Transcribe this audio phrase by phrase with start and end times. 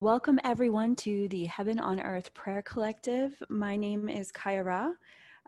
[0.00, 3.34] Welcome, everyone, to the Heaven on Earth Prayer Collective.
[3.48, 4.92] My name is Kaia Ra.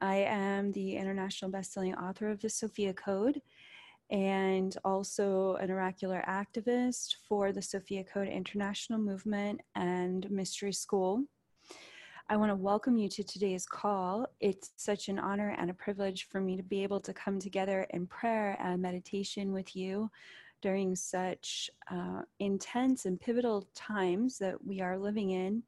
[0.01, 3.41] I am the international bestselling author of the Sophia Code
[4.11, 11.23] and also an oracular activist for the Sophia Code International Movement and Mystery School.
[12.29, 14.27] I want to welcome you to today's call.
[14.41, 17.87] It's such an honor and a privilege for me to be able to come together
[17.91, 20.11] in prayer and meditation with you
[20.61, 25.63] during such uh, intense and pivotal times that we are living in.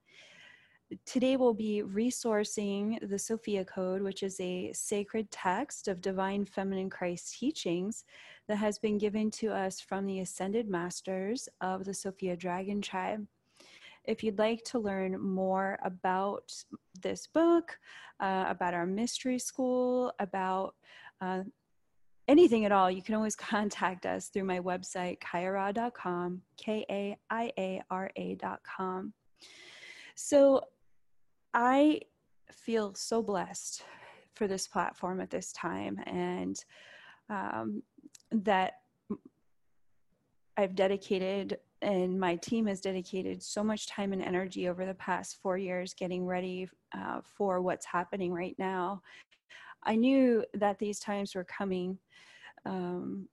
[1.07, 6.91] Today, we'll be resourcing the Sophia Code, which is a sacred text of divine feminine
[6.91, 8.05] Christ teachings
[8.47, 13.27] that has been given to us from the ascended masters of the Sophia Dragon Tribe.
[14.05, 16.53] If you'd like to learn more about
[17.01, 17.79] this book,
[18.21, 20.75] uh, about our mystery school, about
[21.21, 21.45] uh,
[22.29, 27.53] anything at all, you can always contact us through my website, kaiara.com, K A I
[27.59, 29.13] A R A.com.
[30.15, 30.63] So
[31.55, 32.01] I
[32.51, 33.85] feel so blessed
[34.35, 36.63] for this platform at this time and
[37.29, 37.83] um,
[38.31, 38.75] that
[40.57, 45.39] I've dedicated and my team has dedicated so much time and energy over the past
[45.43, 49.03] four years getting ready uh, for what's happening right now.
[49.85, 51.99] I knew that these times were coming.
[52.65, 53.29] Um,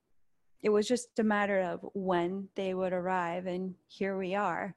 [0.62, 4.74] it was just a matter of when they would arrive, and here we are.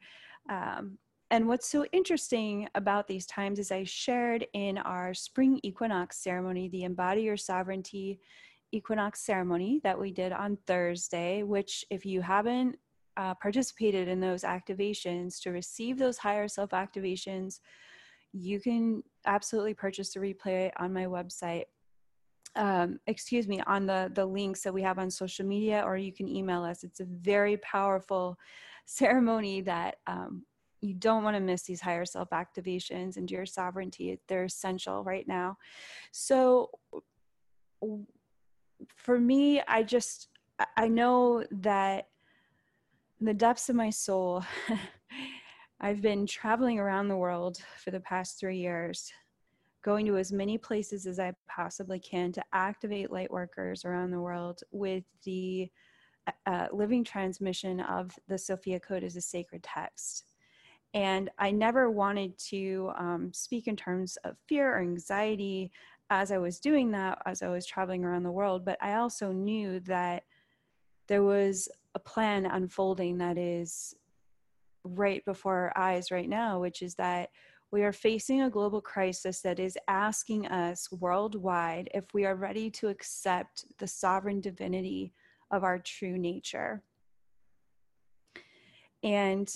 [0.49, 0.97] Um,
[1.31, 6.69] and what's so interesting about these times is I shared in our spring equinox ceremony,
[6.69, 8.19] the Embody Your Sovereignty
[8.71, 12.77] equinox ceremony that we did on Thursday, which, if you haven't
[13.17, 17.59] uh, participated in those activations to receive those higher self activations,
[18.31, 21.65] you can absolutely purchase the replay on my website.
[22.55, 26.13] Um, excuse me, on the the links that we have on social media, or you
[26.13, 26.83] can email us.
[26.83, 28.37] It's a very powerful
[28.85, 30.43] ceremony that um,
[30.81, 34.19] you don't want to miss these higher self activations into your sovereignty.
[34.27, 35.57] They're essential right now.
[36.11, 36.69] So,
[38.95, 40.29] for me, I just
[40.77, 42.07] I know that
[43.19, 44.43] in the depths of my soul,
[45.83, 49.11] I've been traveling around the world for the past three years,
[49.83, 54.21] going to as many places as I possibly can to activate light workers around the
[54.21, 55.69] world with the
[56.45, 60.23] uh, living transmission of the Sophia Code as a sacred text.
[60.93, 65.69] And I never wanted to um, speak in terms of fear or anxiety
[66.09, 69.33] as I was doing that, as I was traveling around the world, but I also
[69.33, 70.23] knew that
[71.09, 73.93] there was a plan unfolding that is
[74.83, 77.29] right before our eyes right now, which is that
[77.71, 82.69] we are facing a global crisis that is asking us worldwide if we are ready
[82.69, 85.11] to accept the sovereign divinity
[85.49, 86.83] of our true nature.
[89.01, 89.51] And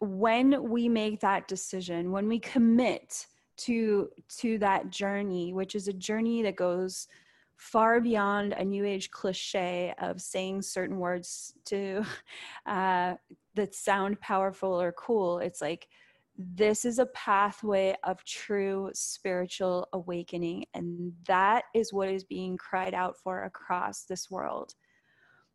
[0.00, 3.26] when we make that decision, when we commit
[3.56, 7.08] to to that journey, which is a journey that goes
[7.56, 12.04] far beyond a new age cliche of saying certain words to
[12.66, 13.14] uh,
[13.54, 15.38] that sound powerful or cool.
[15.38, 15.88] It's like
[16.36, 22.94] this is a pathway of true spiritual awakening, and that is what is being cried
[22.94, 24.74] out for across this world.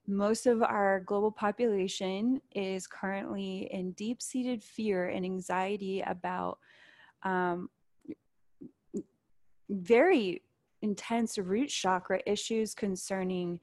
[0.08, 6.58] Most of our global population is currently in deep seated fear and anxiety about
[7.24, 7.70] um,
[9.70, 10.42] very
[10.82, 13.60] intense root chakra issues concerning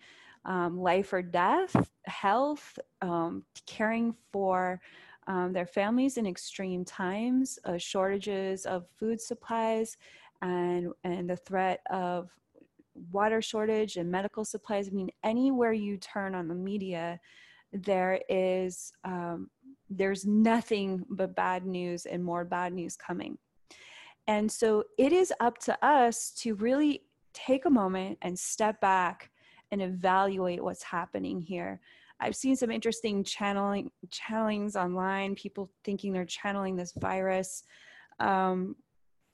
[0.47, 4.81] um, life or death, health, um, caring for
[5.27, 9.97] um, their families in extreme times, uh, shortages of food supplies,
[10.43, 12.31] and and the threat of
[13.13, 14.89] water shortage and medical supplies.
[14.89, 17.21] I mean, anywhere you turn on the media,
[17.73, 19.51] there is um,
[19.91, 23.39] there's nothing but bad news and more bad news coming.
[24.29, 27.03] And so it is up to us to really
[27.33, 29.31] take a moment and step back
[29.71, 31.81] and evaluate what's happening here.
[32.21, 37.65] I've seen some interesting channeling channelings online, people thinking they're channeling this virus.
[38.21, 38.77] Um,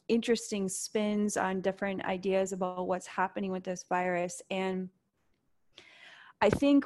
[0.09, 4.43] interesting spins on different ideas about what's happening with this virus.
[4.51, 4.89] And
[6.41, 6.85] I think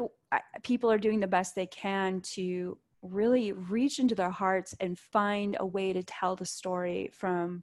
[0.63, 5.57] people are doing the best they can to really reach into their hearts and find
[5.61, 7.63] a way to tell the story from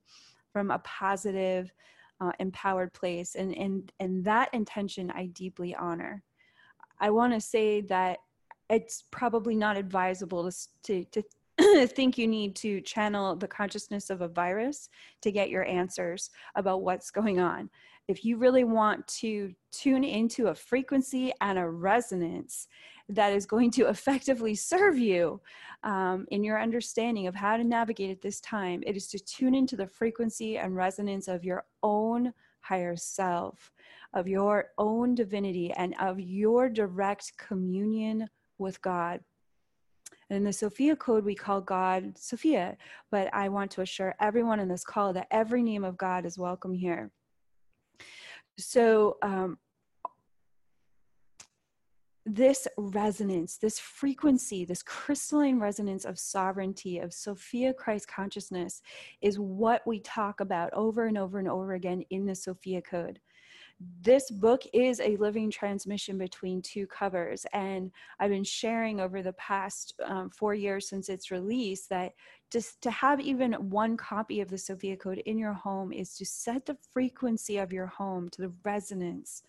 [0.51, 1.71] from a positive,
[2.23, 3.35] uh, empowered place.
[3.35, 6.23] And, and, and that intention I deeply honor.
[6.99, 8.19] I want to say that
[8.69, 10.49] it's probably not advisable
[10.83, 11.23] to, to,
[11.87, 14.89] think you need to channel the consciousness of a virus
[15.21, 17.69] to get your answers about what's going on.
[18.07, 22.67] If you really want to tune into a frequency and a resonance
[23.09, 25.41] that is going to effectively serve you
[25.83, 29.55] um, in your understanding of how to navigate at this time, it is to tune
[29.55, 33.71] into the frequency and resonance of your own higher self,
[34.13, 39.19] of your own divinity, and of your direct communion with God.
[40.29, 42.77] And in the Sophia Code, we call God Sophia,
[43.11, 46.37] but I want to assure everyone in this call that every name of God is
[46.37, 47.11] welcome here.
[48.57, 49.57] So, um,
[52.25, 58.81] this resonance, this frequency, this crystalline resonance of sovereignty, of Sophia Christ consciousness,
[59.21, 63.19] is what we talk about over and over and over again in the Sophia Code.
[64.01, 69.33] This book is a living transmission between two covers, and I've been sharing over the
[69.33, 72.13] past um, four years since its release that
[72.53, 76.25] just to have even one copy of the Sophia Code in your home is to
[76.25, 79.41] set the frequency of your home to the resonance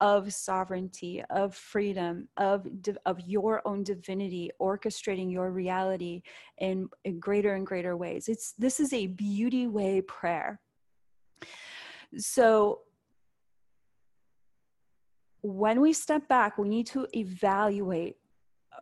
[0.00, 2.66] of sovereignty, of freedom, of,
[3.04, 6.22] of your own divinity, orchestrating your reality
[6.56, 8.26] in, in greater and greater ways.
[8.26, 10.58] It's, this is a beauty way prayer.
[12.16, 12.80] So
[15.42, 18.16] when we step back, we need to evaluate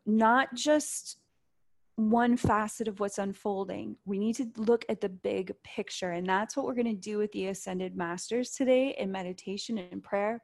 [0.06, 1.17] not just
[1.98, 3.96] one facet of what's unfolding.
[4.04, 6.12] We need to look at the big picture.
[6.12, 10.02] And that's what we're going to do with the Ascended Masters today in meditation and
[10.02, 10.40] prayer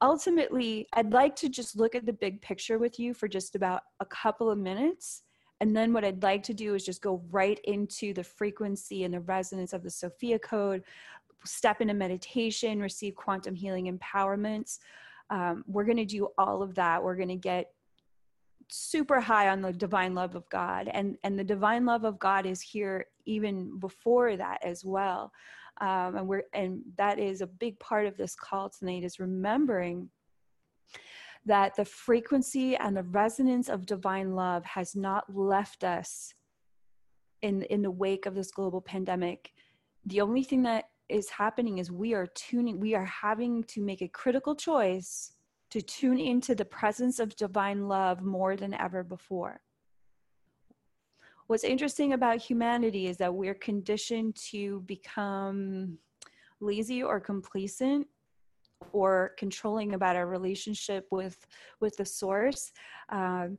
[0.00, 3.82] ultimately, I'd like to just look at the big picture with you for just about
[4.00, 5.22] a couple of minutes.
[5.60, 9.12] And then what I'd like to do is just go right into the frequency and
[9.12, 10.84] the resonance of the Sophia Code,
[11.44, 14.78] step into meditation, receive quantum healing empowerments.
[15.30, 17.02] Um, we're going to do all of that.
[17.02, 17.72] We're going to get
[18.68, 22.46] super high on the divine love of God, and and the divine love of God
[22.46, 25.32] is here even before that as well.
[25.80, 30.10] Um, and we're and that is a big part of this call tonight is remembering
[31.46, 36.34] that the frequency and the resonance of divine love has not left us
[37.42, 39.52] in in the wake of this global pandemic.
[40.06, 44.02] The only thing that is happening is we are tuning we are having to make
[44.02, 45.32] a critical choice
[45.70, 49.60] to tune into the presence of divine love more than ever before.
[51.46, 55.98] What's interesting about humanity is that we're conditioned to become
[56.60, 58.06] lazy or complacent
[58.92, 61.46] or controlling about our relationship with
[61.80, 62.72] with the source
[63.08, 63.58] um,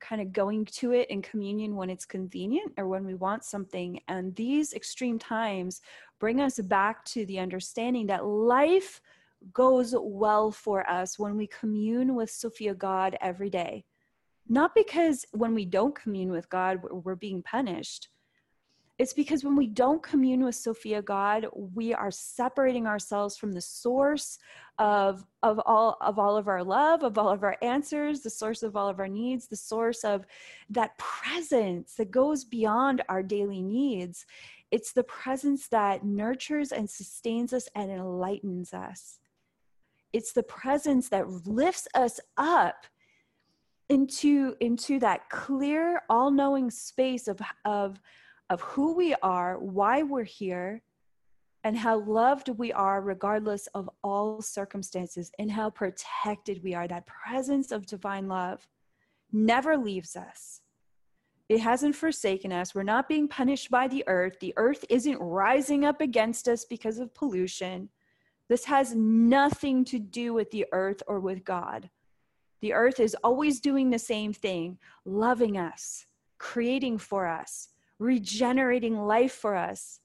[0.00, 3.98] kind of going to it in communion when it's convenient or when we want something.
[4.08, 5.80] And these extreme times
[6.20, 9.00] bring us back to the understanding that life
[9.52, 13.84] goes well for us when we commune with sophia god every day
[14.48, 18.08] not because when we don't commune with God, we're being punished.
[18.96, 23.60] It's because when we don't commune with Sophia God, we are separating ourselves from the
[23.60, 24.38] source
[24.78, 28.62] of, of all of all of our love, of all of our answers, the source
[28.62, 30.26] of all of our needs, the source of
[30.70, 34.26] that presence that goes beyond our daily needs.
[34.70, 39.18] It's the presence that nurtures and sustains us and enlightens us.
[40.14, 42.86] It's the presence that lifts us up
[43.90, 48.00] into into that clear all-knowing space of of
[48.48, 50.82] of who we are why we're here
[51.64, 56.86] and how loved we are regardless of all circumstances and how protected we are.
[56.86, 58.68] That presence of divine love
[59.32, 60.60] never leaves us.
[61.48, 62.74] It hasn't forsaken us.
[62.74, 64.38] We're not being punished by the earth.
[64.40, 67.88] The earth isn't rising up against us because of pollution
[68.48, 71.90] this has nothing to do with the earth or with god
[72.64, 76.06] the earth is always doing the same thing, loving us,
[76.38, 80.00] creating for us, regenerating life for us.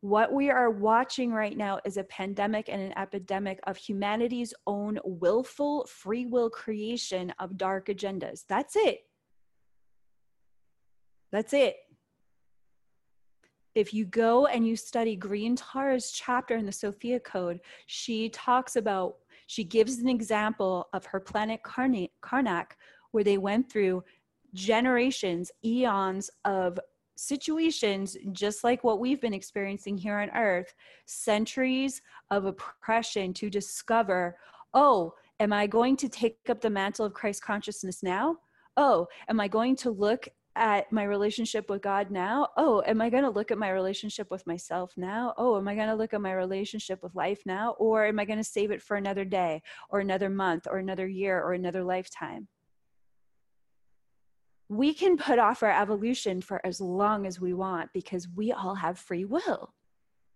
[0.00, 5.00] What we are watching right now is a pandemic and an epidemic of humanity's own
[5.04, 8.44] willful free will creation of dark agendas.
[8.48, 9.00] That's it.
[11.32, 11.78] That's it.
[13.76, 18.76] If you go and you study Green Tara's chapter in the Sophia Code, she talks
[18.76, 19.16] about
[19.48, 22.70] she gives an example of her planet Karnak,
[23.10, 24.02] where they went through
[24.54, 26.80] generations, eons of
[27.16, 30.72] situations just like what we've been experiencing here on earth,
[31.04, 34.38] centuries of oppression to discover,
[34.72, 38.38] oh, am I going to take up the mantle of Christ consciousness now?
[38.78, 42.48] Oh, am I going to look at my relationship with God now?
[42.56, 45.34] Oh, am I going to look at my relationship with myself now?
[45.36, 47.76] Oh, am I going to look at my relationship with life now?
[47.78, 51.06] Or am I going to save it for another day or another month or another
[51.06, 52.48] year or another lifetime?
[54.68, 58.74] we can put off our evolution for as long as we want because we all
[58.74, 59.72] have free will.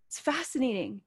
[0.06, 1.00] It's fascinating.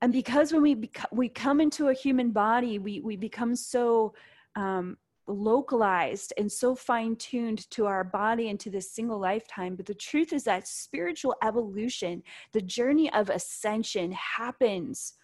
[0.00, 4.14] And because when we bec- we come into a human body, we we become so
[4.56, 9.76] um, localized and so fine tuned to our body and to this single lifetime.
[9.76, 15.14] But the truth is that spiritual evolution, the journey of ascension, happens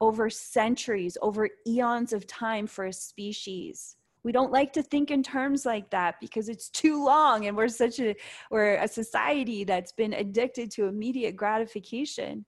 [0.00, 5.22] over centuries, over eons of time for a species we don't like to think in
[5.22, 8.14] terms like that because it's too long and we're such a
[8.50, 12.44] we're a society that's been addicted to immediate gratification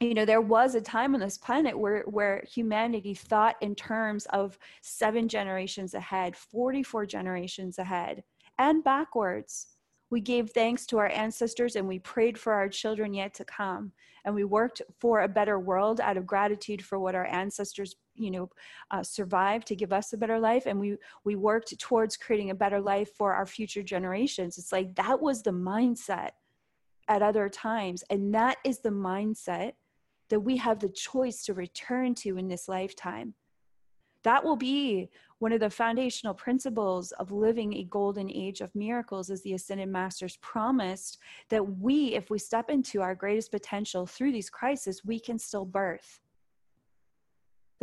[0.00, 4.26] you know there was a time on this planet where where humanity thought in terms
[4.26, 8.22] of seven generations ahead 44 generations ahead
[8.58, 9.68] and backwards.
[10.10, 13.92] We gave thanks to our ancestors and we prayed for our children yet to come.
[14.24, 18.30] And we worked for a better world out of gratitude for what our ancestors you
[18.30, 18.50] know
[18.90, 20.66] uh, survived to give us a better life.
[20.66, 24.58] And we we worked towards creating a better life for our future generations.
[24.58, 26.30] It's like that was the mindset
[27.08, 28.02] at other times.
[28.08, 29.72] And that is the mindset
[30.30, 33.34] that we have the choice to return to in this lifetime.
[34.22, 39.28] That will be one of the foundational principles of living a golden age of miracles
[39.28, 41.18] as the ascended masters promised
[41.50, 45.66] that we if we step into our greatest potential through these crises we can still
[45.66, 46.20] birth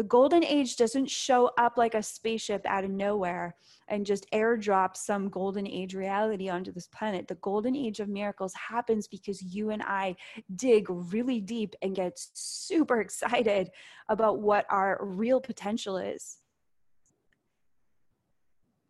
[0.02, 3.54] the golden age doesn't show up like a spaceship out of nowhere
[3.88, 7.28] and just airdrop some golden age reality onto this planet.
[7.28, 10.16] The golden age of miracles happens because you and I
[10.56, 13.70] dig really deep and get super excited
[14.10, 16.40] about what our real potential is.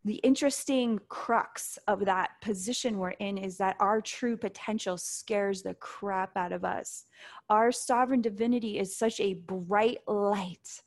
[0.05, 5.73] The interesting crux of that position we're in is that our true potential scares the
[5.73, 7.03] crap out of us.
[7.49, 10.81] Our sovereign divinity is such a bright light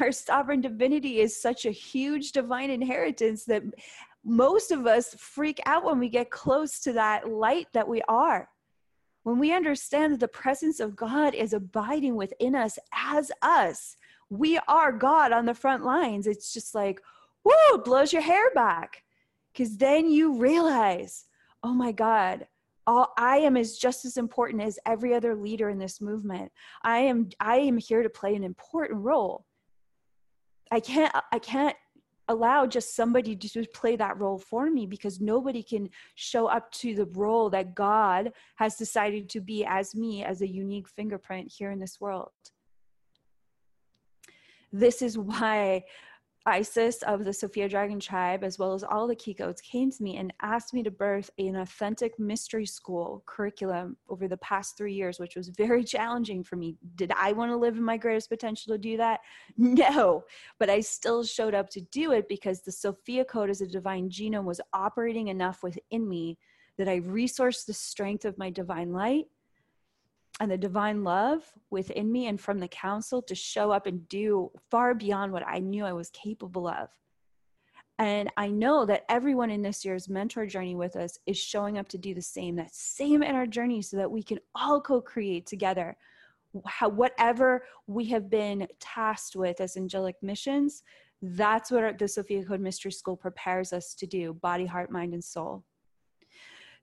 [0.00, 3.62] our sovereign divinity is such a huge divine inheritance that
[4.24, 8.48] most of us freak out when we get close to that light that we are.
[9.22, 13.96] When we understand that the presence of God is abiding within us as us,
[14.30, 16.26] we are God on the front lines.
[16.26, 17.00] It's just like,
[17.44, 19.02] whoa, blows your hair back.
[19.52, 21.24] Because then you realize,
[21.62, 22.46] oh my God,
[22.86, 26.50] all i am is just as important as every other leader in this movement
[26.82, 29.44] i am i am here to play an important role
[30.70, 31.76] I can't uh, I can't
[32.28, 36.70] allow just somebody to just play that role for me because nobody can show up
[36.72, 41.52] to the role that God has decided to be as me as a unique fingerprint
[41.56, 42.32] here in this world.
[44.72, 45.84] This is why
[46.46, 50.16] Isis of the Sophia Dragon Tribe, as well as all the Kikots, came to me
[50.16, 55.18] and asked me to birth an authentic mystery school curriculum over the past three years,
[55.18, 56.76] which was very challenging for me.
[56.94, 59.20] Did I want to live in my greatest potential to do that?
[59.76, 60.24] No,
[60.58, 64.08] but I still showed up to do it because the Sophia Code as a divine
[64.08, 66.38] genome was operating enough within me
[66.78, 69.26] that I resourced the strength of my divine light
[70.40, 74.50] and the divine love within me and from the council to show up and do
[74.70, 76.88] far beyond what I knew I was capable of.
[77.98, 81.88] And I know that everyone in this year's mentor journey with us is showing up
[81.88, 85.00] to do the same, that same in our journey, so that we can all co
[85.00, 85.96] create together
[86.66, 90.82] how, whatever we have been tasked with as angelic missions.
[91.22, 95.14] That's what our, the Sophia Code Mystery School prepares us to do body, heart, mind,
[95.14, 95.64] and soul.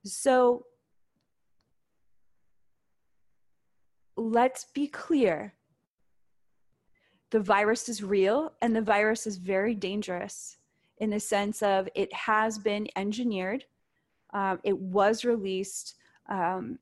[0.04, 0.66] So,
[4.16, 5.54] let's be clear.
[7.32, 10.58] The virus is real and the virus is very dangerous
[11.00, 13.66] in the sense of it has been engineered.
[14.34, 15.96] Um, it was released.
[16.30, 16.80] Um,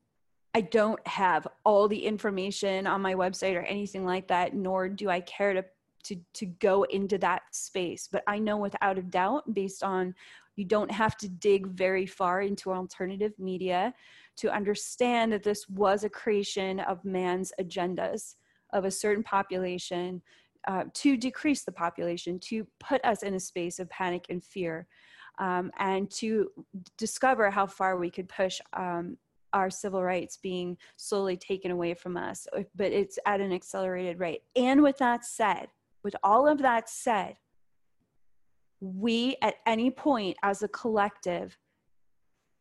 [0.53, 5.09] i don't have all the information on my website or anything like that nor do
[5.09, 5.63] i care to
[6.03, 10.13] to to go into that space but i know without a doubt based on
[10.55, 13.93] you don't have to dig very far into alternative media
[14.38, 18.36] to understand that this was a creation of man's agendas
[18.74, 20.22] of a certain population
[20.67, 24.88] uh, to decrease the population, to put us in a space of panic and fear,
[25.39, 26.50] um, and to
[26.98, 29.17] discover how far we could push um,
[29.53, 32.48] our civil rights being slowly taken away from us.
[32.75, 34.43] But it's at an accelerated rate.
[34.55, 35.67] And with that said,
[36.03, 37.36] with all of that said,
[38.81, 41.57] we at any point as a collective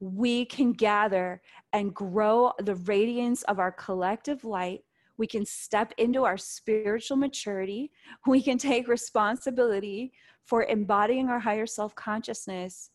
[0.01, 1.43] we can gather
[1.75, 4.81] and grow the radiance of our collective light.
[5.19, 7.93] We can step into our spiritual maturity.
[8.27, 10.13] We can take responsibility
[10.47, 12.91] for embodying our higher self consciousness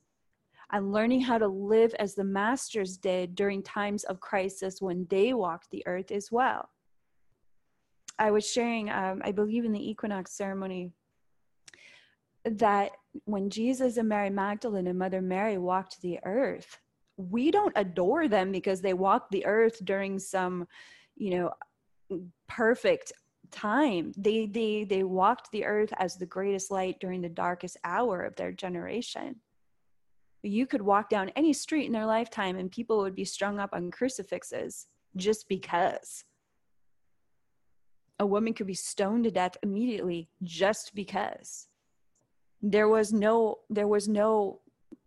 [0.72, 5.34] and learning how to live as the masters did during times of crisis when they
[5.34, 6.70] walked the earth as well.
[8.18, 10.92] I was sharing, um, I believe, in the equinox ceremony
[12.46, 12.92] that
[13.26, 16.80] when Jesus and Mary Magdalene and Mother Mary walked the earth,
[17.18, 20.68] we don't adore them because they walked the earth during some,
[21.16, 23.14] you know, perfect
[23.52, 24.12] time.
[24.18, 28.36] They they they walked the earth as the greatest light during the darkest hour of
[28.36, 29.38] their generation.
[30.44, 33.72] You could walk down any street in their lifetime and people would be strung up
[33.74, 36.24] on crucifixes just because.
[38.20, 41.68] A woman could be stoned to death immediately just because.
[42.68, 44.62] There was no there was no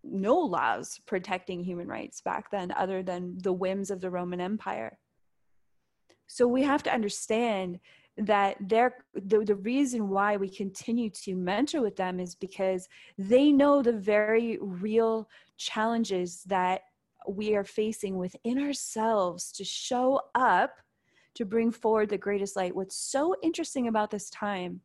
[0.05, 4.97] no laws protecting human rights back then other than the whims of the Roman Empire.
[6.29, 7.81] So we have to understand
[8.17, 12.89] that they're the, the reason why we continue to mentor with them is because
[13.19, 16.83] they know the very real challenges that
[17.29, 20.77] we are facing within ourselves to show up
[21.35, 22.75] to bring forward the greatest light.
[22.75, 24.81] What's so interesting about this time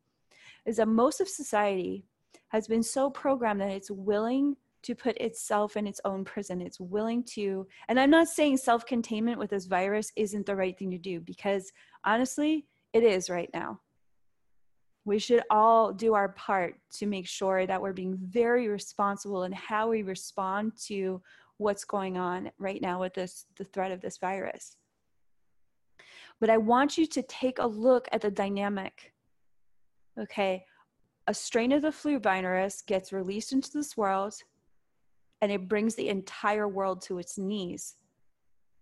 [0.65, 2.06] is that most of society
[2.54, 6.62] has been so programmed that it's willing to put itself in its own prison.
[6.62, 10.78] It's willing to, and I'm not saying self containment with this virus isn't the right
[10.78, 11.72] thing to do because
[12.06, 13.80] honestly, it is right now.
[15.06, 19.52] We should all do our part to make sure that we're being very responsible in
[19.52, 21.22] how we respond to
[21.58, 24.78] what's going on right now with this the threat of this virus.
[26.40, 29.14] But I want you to take a look at the dynamic.
[30.20, 30.66] Okay,
[31.27, 34.36] a strain of the flu virus gets released into this world
[35.42, 37.96] and it brings the entire world to its knees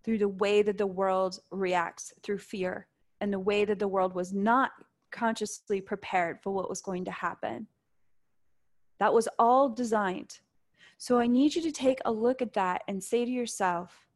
[0.04, 2.88] through the way that the world reacts through fear
[3.20, 4.72] and the way that the world was not
[5.12, 7.68] consciously prepared for what was going to happen.
[9.00, 10.40] That was all designed.
[10.98, 14.08] So I need you to take a look at that and say to yourself,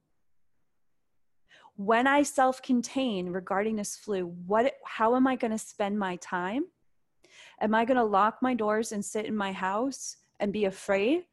[1.78, 6.16] when I self contain regarding this flu, what, how am I going to spend my
[6.18, 6.66] time?
[7.62, 11.26] Am I going to lock my doors and sit in my house and be afraid?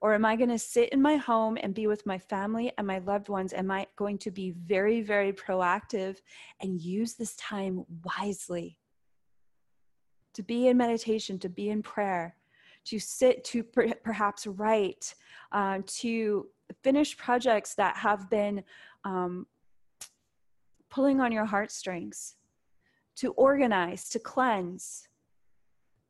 [0.00, 2.86] Or am I going to sit in my home and be with my family and
[2.86, 3.52] my loved ones?
[3.52, 6.16] Am I going to be very, very proactive
[6.60, 8.78] and use this time wisely?
[10.34, 12.36] To be in meditation, to be in prayer,
[12.86, 15.14] to sit, to per- perhaps write,
[15.52, 16.46] uh, to
[16.82, 18.62] finish projects that have been
[19.04, 19.46] um,
[20.88, 22.36] pulling on your heartstrings,
[23.16, 25.08] to organize, to cleanse,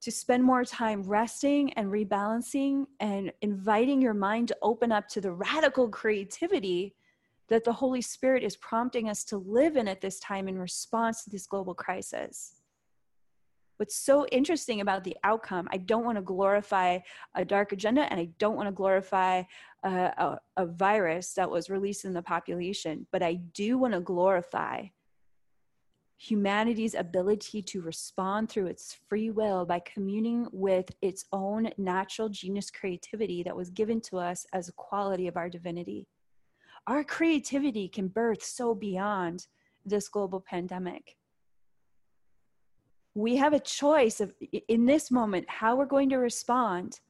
[0.03, 5.21] to spend more time resting and rebalancing and inviting your mind to open up to
[5.21, 6.95] the radical creativity
[7.49, 11.25] that the Holy Spirit is prompting us to live in at this time in response
[11.25, 12.55] to this global crisis.
[13.77, 16.99] What's so interesting about the outcome, I don't want to glorify
[17.35, 19.43] a dark agenda and I don't want to glorify
[19.83, 24.01] a, a, a virus that was released in the population, but I do want to
[24.01, 24.85] glorify
[26.23, 32.71] humanity's ability to respond through its free will by communing with its own natural genius
[32.71, 36.07] creativity that was given to us as a quality of our divinity.
[36.87, 39.47] Our creativity can birth so beyond
[39.87, 41.17] this global pandemic.
[43.15, 44.35] We have a choice of,
[44.69, 47.01] in this moment, how we're going to respond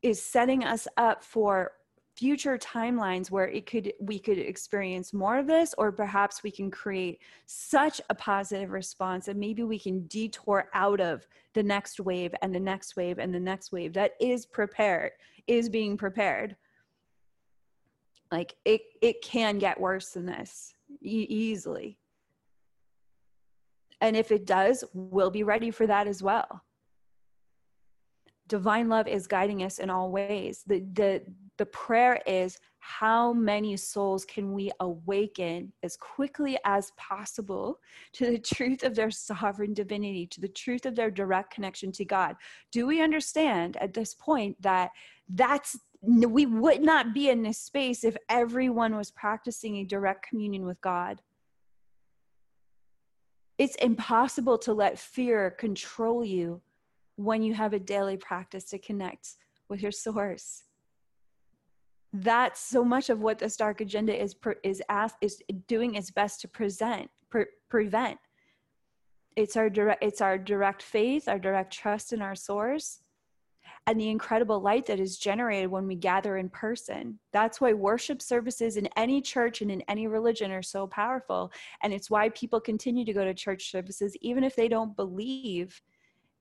[0.00, 1.72] is setting us up for
[2.18, 6.68] future timelines where it could we could experience more of this or perhaps we can
[6.68, 12.34] create such a positive response that maybe we can detour out of the next wave
[12.42, 15.12] and the next wave and the next wave that is prepared
[15.46, 16.56] is being prepared.
[18.32, 21.98] Like it it can get worse than this e- easily.
[24.00, 26.64] And if it does we'll be ready for that as well.
[28.48, 30.64] Divine love is guiding us in all ways.
[30.66, 31.22] The the
[31.58, 37.80] the prayer is how many souls can we awaken as quickly as possible
[38.12, 42.04] to the truth of their sovereign divinity, to the truth of their direct connection to
[42.04, 42.36] God?
[42.70, 44.90] Do we understand at this point that
[45.28, 50.64] that's we would not be in this space if everyone was practicing a direct communion
[50.64, 51.20] with God?
[53.58, 56.62] It's impossible to let fear control you
[57.16, 59.34] when you have a daily practice to connect
[59.68, 60.62] with your source
[62.12, 66.40] that's so much of what this dark agenda is is asked is doing its best
[66.40, 68.18] to present pre- prevent.
[69.36, 73.00] It's our direct it's our direct faith our direct trust in our source
[73.86, 77.18] and the incredible light that is generated when we gather in person.
[77.32, 81.92] That's why worship services in any church and in any religion are so powerful and
[81.92, 85.80] it's why people continue to go to church services even if they don't believe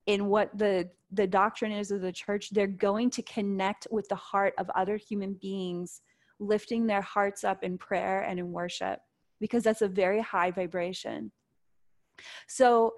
[0.08, 4.16] in what the the doctrine is of the church they're going to connect with the
[4.16, 6.02] heart of other human beings
[6.40, 9.00] lifting their hearts up in prayer and in worship
[9.40, 11.32] because that's a very high vibration
[12.48, 12.94] so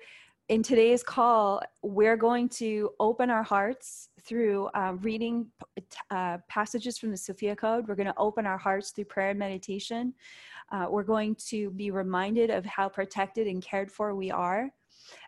[0.50, 5.46] in today's call, we're going to open our hearts through uh, reading
[6.10, 7.88] uh, passages from the Sophia Code.
[7.88, 10.12] We're going to open our hearts through prayer and meditation.
[10.72, 14.72] Uh, we're going to be reminded of how protected and cared for we are.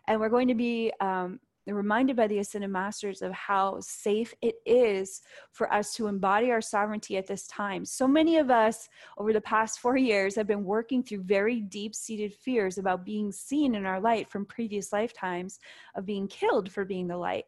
[0.08, 4.56] And we're going to be um, reminded by the Ascended Masters of how safe it
[4.66, 5.22] is
[5.52, 7.84] for us to embody our sovereignty at this time.
[7.84, 11.94] So many of us over the past four years have been working through very deep
[11.94, 15.60] seated fears about being seen in our light from previous lifetimes
[15.94, 17.44] of being killed for being the light.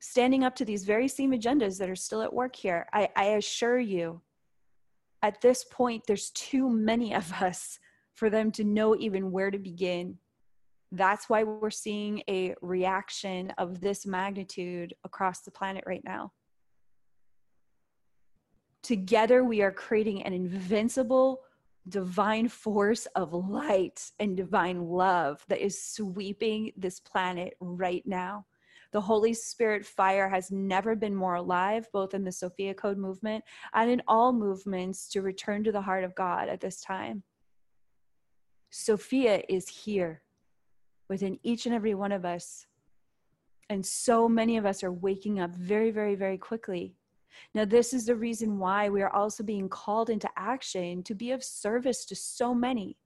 [0.00, 3.24] Standing up to these very same agendas that are still at work here, I, I
[3.24, 4.22] assure you,
[5.22, 7.78] at this point, there's too many of us
[8.14, 10.18] for them to know even where to begin
[10.98, 16.32] that's why we're seeing a reaction of this magnitude across the planet right now.
[18.82, 21.40] Together, we are creating an invincible
[21.88, 28.46] divine force of light and divine love that is sweeping this planet right now.
[28.92, 33.44] The Holy Spirit fire has never been more alive, both in the Sophia Code movement
[33.74, 37.22] and in all movements to return to the heart of God at this time.
[38.70, 40.22] Sophia is here
[41.08, 42.66] within each and every one of us.
[43.68, 46.94] And so many of us are waking up very, very, very quickly.
[47.54, 51.32] Now, this is the reason why we are also being called into action to be
[51.32, 52.96] of service to so many.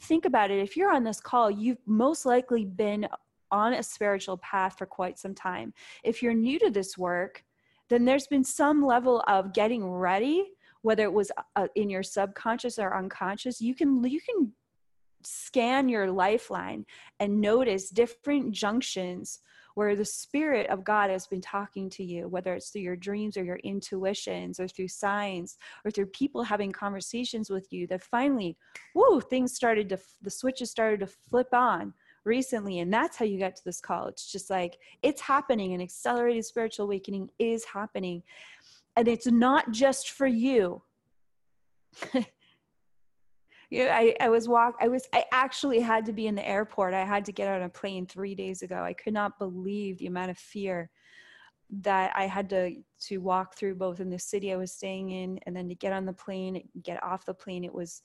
[0.00, 0.58] Think about it.
[0.58, 3.06] If you're on this call, you've most likely been
[3.50, 5.74] on a spiritual path for quite some time.
[6.02, 7.44] If you're new to this work,
[7.88, 10.46] then there's been some level of getting ready
[10.86, 14.52] whether it was uh, in your subconscious or unconscious you can you can
[15.26, 16.86] scan your lifeline
[17.20, 19.40] and notice different junctions
[19.74, 23.36] where the spirit of God has been talking to you, whether it's through your dreams
[23.36, 28.56] or your intuitions or through signs or through people having conversations with you that finally,
[28.94, 31.92] whoo, things started to, the switches started to flip on
[32.24, 32.78] recently.
[32.78, 34.06] And that's how you got to this call.
[34.06, 35.74] It's just like, it's happening.
[35.74, 38.22] An accelerated spiritual awakening is happening.
[38.96, 40.80] And it's not just for you.
[43.70, 46.94] Yeah, I, I was walk I was I actually had to be in the airport.
[46.94, 48.82] I had to get on a plane three days ago.
[48.82, 50.90] I could not believe the amount of fear
[51.82, 52.76] that I had to
[53.08, 55.92] to walk through both in the city I was staying in and then to get
[55.92, 57.64] on the plane, get off the plane.
[57.64, 58.02] It was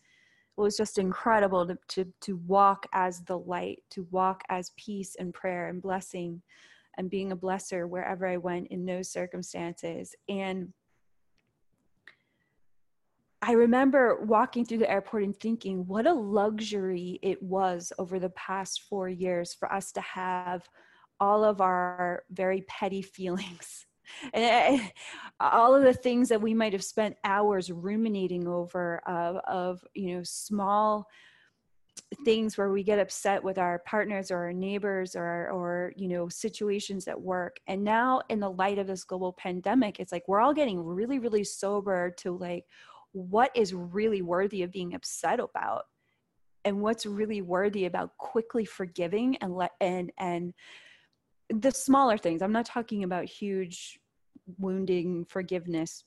[0.57, 5.15] it was just incredible to to to walk as the light, to walk as peace
[5.19, 6.41] and prayer and blessing
[6.97, 10.15] and being a blesser wherever I went in those circumstances.
[10.27, 10.73] And
[13.41, 18.29] I remember walking through the airport and thinking what a luxury it was over the
[18.31, 20.67] past four years for us to have
[21.19, 23.85] all of our very petty feelings
[24.33, 24.43] and
[24.79, 24.87] eh,
[25.39, 30.15] all of the things that we might have spent hours ruminating over of, of you
[30.15, 31.07] know small
[32.25, 36.27] things where we get upset with our partners or our neighbors or or you know
[36.29, 37.57] situations at work.
[37.67, 41.19] And now in the light of this global pandemic it's like we're all getting really
[41.19, 42.65] really sober to like
[43.13, 45.83] what is really worthy of being upset about?
[46.63, 50.53] And what's really worthy about quickly forgiving and let and and
[51.49, 52.41] the smaller things.
[52.41, 53.99] I'm not talking about huge
[54.57, 56.03] wounding forgiveness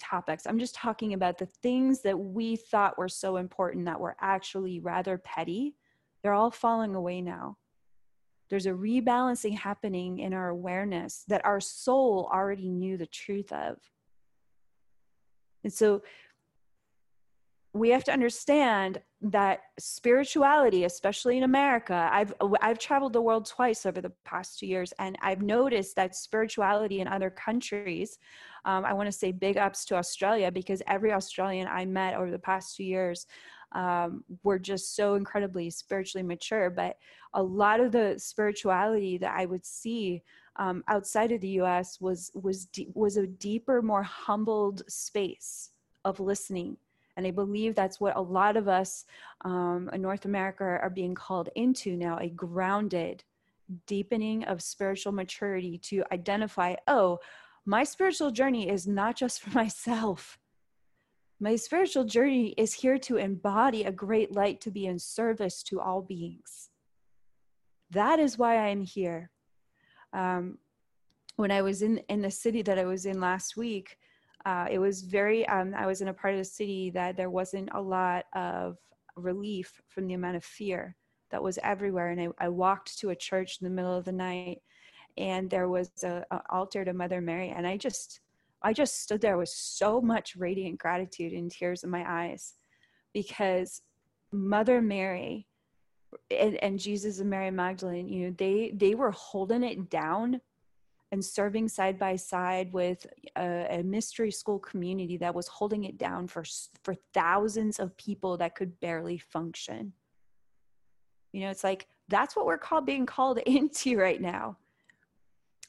[0.00, 0.46] topics.
[0.46, 4.80] I'm just talking about the things that we thought were so important that were actually
[4.80, 5.74] rather petty.
[6.22, 7.56] They're all falling away now.
[8.50, 13.76] There's a rebalancing happening in our awareness that our soul already knew the truth of.
[15.64, 16.02] And so
[17.72, 23.84] we have to understand that spirituality especially in america i've i've traveled the world twice
[23.84, 28.18] over the past two years and i've noticed that spirituality in other countries
[28.64, 32.30] um, i want to say big ups to australia because every australian i met over
[32.30, 33.26] the past two years
[33.72, 36.96] um, were just so incredibly spiritually mature but
[37.34, 40.22] a lot of the spirituality that i would see
[40.56, 45.70] um, outside of the us was was was a deeper more humbled space
[46.04, 46.76] of listening
[47.18, 49.04] and I believe that's what a lot of us
[49.44, 53.24] um, in North America are being called into now a grounded
[53.88, 57.18] deepening of spiritual maturity to identify oh,
[57.66, 60.38] my spiritual journey is not just for myself.
[61.40, 65.80] My spiritual journey is here to embody a great light to be in service to
[65.80, 66.70] all beings.
[67.90, 69.30] That is why I am here.
[70.12, 70.58] Um,
[71.34, 73.98] when I was in, in the city that I was in last week,
[74.44, 77.30] uh, it was very um, i was in a part of the city that there
[77.30, 78.76] wasn't a lot of
[79.16, 80.96] relief from the amount of fear
[81.30, 84.12] that was everywhere and i, I walked to a church in the middle of the
[84.12, 84.62] night
[85.16, 88.20] and there was a, a altar to mother mary and i just
[88.62, 92.54] i just stood there with so much radiant gratitude and tears in my eyes
[93.12, 93.82] because
[94.32, 95.48] mother mary
[96.30, 100.40] and, and Jesus and Mary Magdalene, you know, they they were holding it down
[101.12, 105.96] and serving side by side with a, a, mystery school community that was holding it
[105.96, 106.44] down for
[106.82, 109.92] for thousands of people that could barely function.
[111.32, 114.56] You know, it's like that's what we're called being called into right now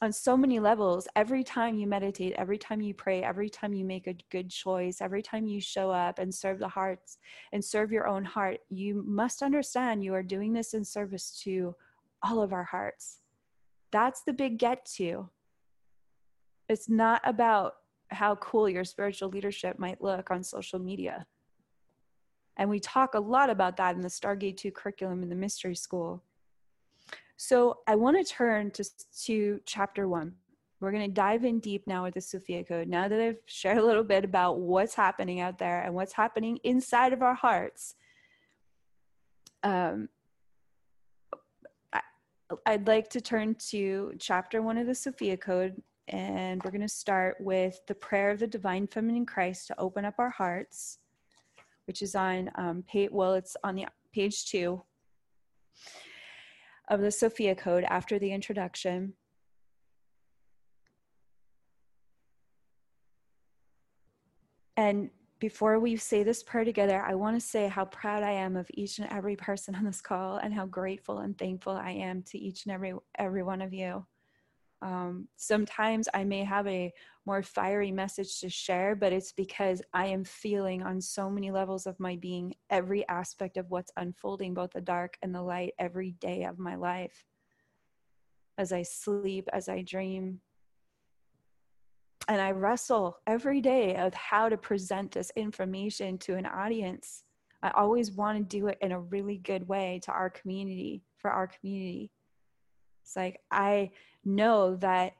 [0.02, 3.84] on so many levels every time you meditate every time you pray every time you
[3.84, 7.18] make a good choice every time you show up and serve the hearts
[7.52, 11.76] and serve your own heart you must understand you are doing this in service to
[12.24, 13.20] all of our hearts
[13.92, 15.30] that's the big get to
[16.68, 17.74] it's not about
[18.10, 21.26] how cool your spiritual leadership might look on social media
[22.58, 25.76] and we talk a lot about that in the stargate 2 curriculum in the mystery
[25.76, 26.24] school
[27.42, 28.84] so I want to turn to,
[29.24, 30.34] to chapter one.
[30.82, 32.90] We're going to dive in deep now with the Sophia Code.
[32.90, 36.60] Now that I've shared a little bit about what's happening out there and what's happening
[36.66, 37.96] inside of our hearts,
[39.64, 40.10] um,
[42.66, 46.88] I'd like to turn to chapter one of the Sophia Code, and we're going to
[46.88, 50.98] start with the prayer of the Divine Feminine Christ to open up our hearts,
[51.86, 53.12] which is on um, page.
[53.12, 54.82] Well, it's on the page two
[56.90, 59.14] of the Sophia Code after the introduction.
[64.76, 68.58] And before we say this prayer together, I want to say how proud I am
[68.58, 72.24] of each and every person on this call and how grateful and thankful I am
[72.24, 74.06] to each and every every one of you.
[74.82, 76.94] Um, sometimes I may have a
[77.26, 81.86] more fiery message to share, but it's because I am feeling on so many levels
[81.86, 86.12] of my being every aspect of what's unfolding, both the dark and the light, every
[86.12, 87.26] day of my life.
[88.58, 90.42] As I sleep, as I dream.
[92.30, 97.24] And I wrestle every day of how to present this information to an audience.
[97.64, 101.32] I always want to do it in a really good way to our community, for
[101.32, 102.12] our community.
[103.02, 103.90] It's like I
[104.24, 105.14] know that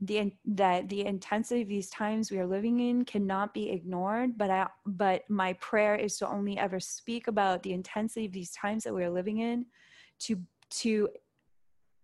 [0.00, 4.50] the that the intensity of these times we are living in cannot be ignored but
[4.50, 8.82] i but my prayer is to only ever speak about the intensity of these times
[8.82, 9.64] that we are living in
[10.18, 10.36] to
[10.70, 11.08] to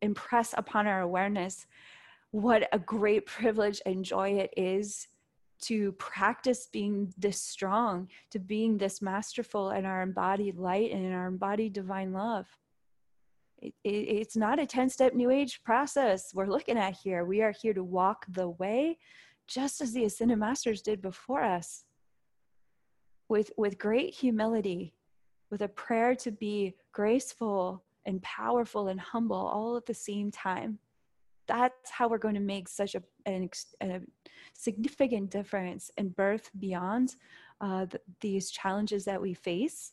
[0.01, 1.67] impress upon our awareness
[2.31, 5.09] what a great privilege and joy it is
[5.61, 11.13] to practice being this strong to being this masterful in our embodied light and in
[11.13, 12.47] our embodied divine love
[13.61, 17.25] it, it, it's not a 10 step new age process we're looking at here.
[17.25, 18.99] We are here to walk the way
[19.47, 21.85] just as the ascended masters did before us
[23.29, 24.95] with, with great humility,
[25.51, 30.79] with a prayer to be graceful and powerful and humble all at the same time.
[31.49, 33.49] That's how we're going to make such a, an,
[33.83, 34.01] a
[34.53, 37.17] significant difference in birth beyond
[37.61, 39.93] uh, the, these challenges that we face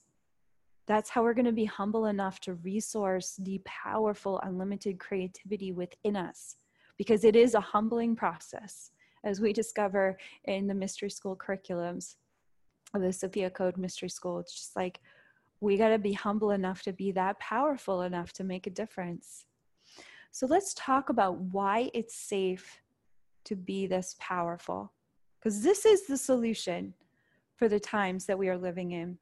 [0.87, 6.15] that's how we're going to be humble enough to resource the powerful, unlimited creativity within
[6.15, 6.57] us,
[6.97, 8.91] because it is a humbling process,
[9.23, 12.15] as we discover in the mystery school curriculums
[12.93, 14.39] of the Sophia Code Mystery School.
[14.39, 14.99] It's just like
[15.59, 19.45] we got to be humble enough to be that powerful enough to make a difference.
[20.35, 22.81] So let's talk about why it's safe
[23.45, 24.91] to be this powerful,
[25.39, 26.93] because this is the solution
[27.55, 29.17] for the times that we are living in.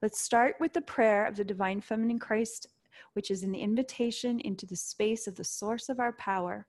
[0.00, 2.68] Let's start with the prayer of the Divine Feminine Christ,
[3.12, 6.66] which is an invitation into the space of the source of our power.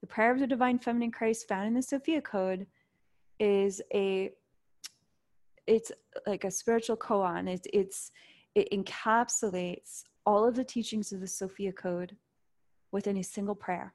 [0.00, 2.66] The prayer of the Divine Feminine Christ found in the Sophia Code
[3.38, 4.30] is a
[5.66, 5.92] it's
[6.26, 7.46] like a spiritual koan.
[7.46, 8.10] It's it's
[8.54, 12.16] it encapsulates all of the teachings of the Sophia Code
[12.96, 13.92] within a single prayer.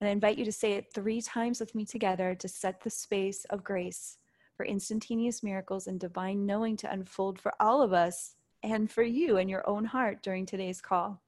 [0.00, 2.88] And I invite you to say it three times with me together to set the
[2.88, 4.18] space of grace
[4.56, 9.38] for instantaneous miracles and divine knowing to unfold for all of us and for you
[9.38, 11.20] in your own heart during today's call.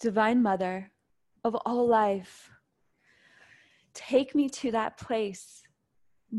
[0.00, 0.90] Divine Mother
[1.44, 2.50] of all life,
[3.94, 5.62] take me to that place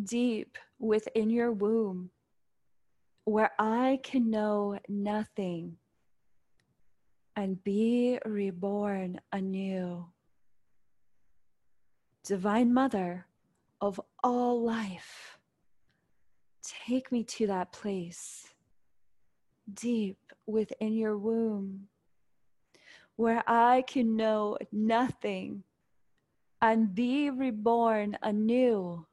[0.04, 2.12] deep within your womb
[3.24, 5.78] where I can know nothing
[7.36, 10.06] and be reborn anew.
[12.24, 13.26] Divine Mother
[13.82, 15.38] of all life,
[16.63, 18.54] take me to that place
[19.74, 20.17] deep
[20.48, 21.88] within your womb
[23.15, 25.63] where I can know nothing
[26.62, 29.06] and be reborn anew.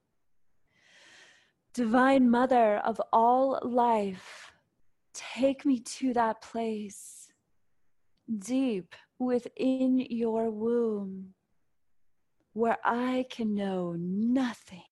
[1.75, 4.53] Divine Mother of all life,
[5.15, 7.22] take me to that place
[8.39, 11.35] deep within your womb
[12.55, 14.83] where I can know nothing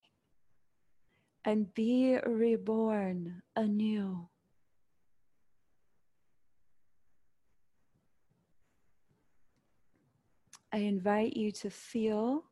[1.45, 4.29] and be reborn anew.
[10.73, 12.45] I invite you to feel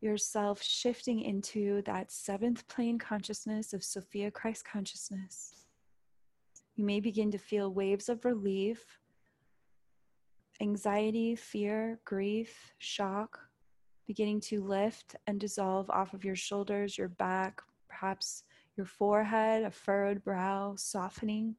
[0.00, 5.66] yourself shifting into that seventh plane consciousness of Sophia Christ consciousness.
[6.76, 8.98] You may begin to feel waves of relief
[10.60, 13.38] anxiety, fear, grief, shock
[14.08, 18.42] beginning to lift and dissolve off of your shoulders, your back, perhaps
[18.74, 21.54] your forehead, a furrowed brow, softening.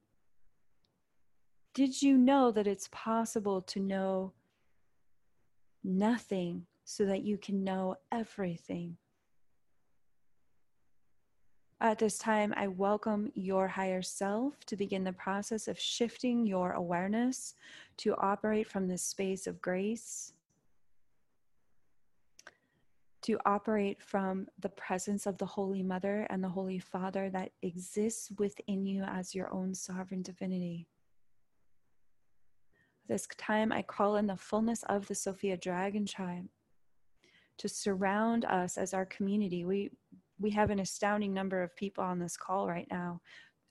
[1.75, 4.33] Did you know that it's possible to know
[5.83, 8.97] nothing so that you can know everything?
[11.81, 16.73] At this time, I welcome your higher self to begin the process of shifting your
[16.73, 17.55] awareness
[17.97, 20.33] to operate from this space of grace,
[23.21, 28.29] to operate from the presence of the Holy Mother and the Holy Father that exists
[28.37, 30.85] within you as your own sovereign divinity.
[33.07, 36.49] This time, I call in the fullness of the Sophia Dragon Tribe
[37.59, 39.63] to surround us as our community.
[39.63, 39.91] We
[40.39, 43.21] we have an astounding number of people on this call right now.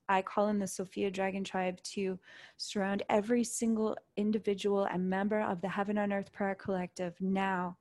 [0.09, 2.19] I call in the Sophia Dragon Tribe to
[2.57, 7.77] surround every single individual and member of the Heaven on Earth Prayer Collective now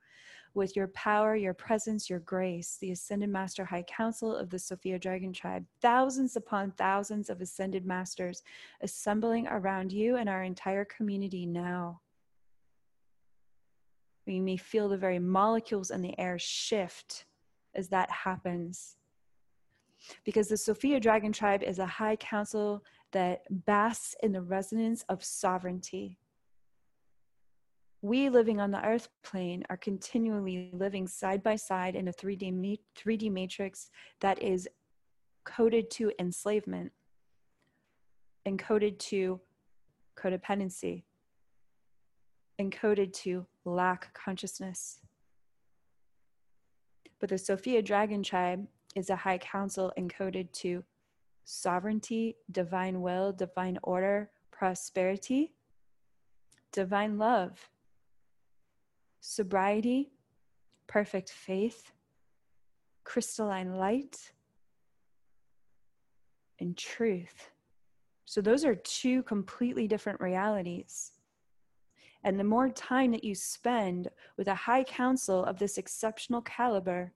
[0.53, 4.97] with your power, your presence, your grace, the Ascended Master High Council of the Sophia
[4.97, 8.41] Dragon Tribe, thousands upon thousands of Ascended Masters
[8.81, 12.01] assembling around you and our entire community now.
[14.25, 17.26] You may feel the very molecules in the air shift
[17.77, 18.97] as that happens.
[20.25, 25.23] Because the Sophia Dragon Tribe is a high council that basks in the resonance of
[25.23, 26.17] sovereignty
[28.01, 32.79] we living on the earth plane are continually living side by side in a 3D,
[32.97, 33.89] 3D matrix
[34.21, 34.67] that is
[35.45, 36.91] coded to enslavement,
[38.47, 39.41] encoded to
[40.17, 41.03] codependency,
[42.61, 44.99] encoded to lack consciousness.
[47.19, 50.83] But the Sophia Dragon Tribe is a high council encoded to
[51.45, 55.53] sovereignty, divine will, divine order, prosperity,
[56.71, 57.69] divine love,
[59.21, 60.11] sobriety,
[60.87, 61.91] perfect faith,
[63.03, 64.33] crystalline light,
[66.59, 67.51] and truth.
[68.25, 71.13] So, those are two completely different realities.
[72.27, 77.13] And the more time that you spend with a high council of this exceptional caliber,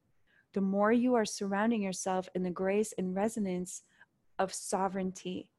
[0.54, 3.84] the more you are surrounding yourself in the grace and resonance
[4.40, 5.50] of sovereignty.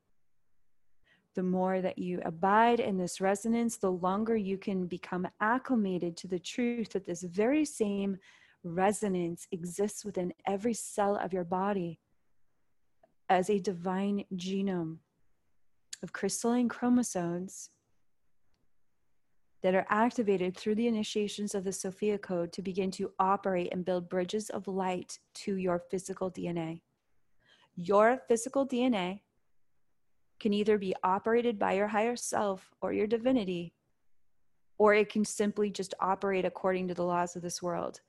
[1.34, 6.28] The more that you abide in this resonance, the longer you can become acclimated to
[6.28, 8.16] the truth that this very same
[8.64, 12.00] resonance exists within every cell of your body
[13.28, 14.96] as a divine genome
[16.02, 17.68] of crystalline chromosomes
[19.62, 23.84] that are activated through the initiations of the Sophia Code to begin to operate and
[23.84, 26.80] build bridges of light to your physical DNA.
[27.76, 29.20] Your physical DNA
[30.40, 33.72] can either be operated by your higher self or your divinity,
[34.78, 38.00] or it can simply just operate according to the laws of this world.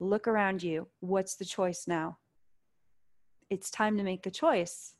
[0.00, 0.88] Look around you.
[1.00, 2.16] What's the choice now?
[3.50, 4.94] It's time to make the choice.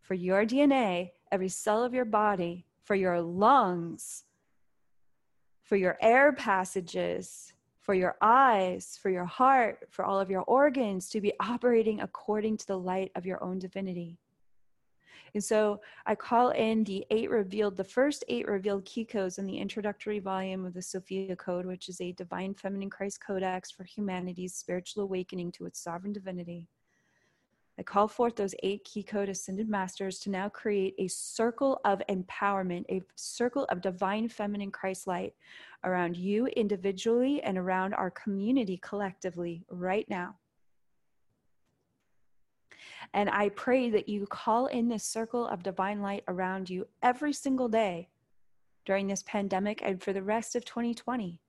[0.00, 4.24] For your DNA, every cell of your body, for your lungs,
[5.62, 11.08] for your air passages, for your eyes, for your heart, for all of your organs
[11.08, 14.18] to be operating according to the light of your own divinity.
[15.34, 19.46] And so I call in the eight revealed, the first eight revealed key codes in
[19.46, 23.84] the introductory volume of the Sophia Code, which is a divine feminine Christ codex for
[23.84, 26.68] humanity's spiritual awakening to its sovereign divinity.
[27.82, 32.00] I call forth those eight key code ascended masters to now create a circle of
[32.08, 35.34] empowerment, a circle of divine feminine Christ light
[35.82, 40.36] around you individually and around our community collectively right now.
[43.14, 47.32] And I pray that you call in this circle of divine light around you every
[47.32, 48.10] single day
[48.84, 51.40] during this pandemic and for the rest of 2020.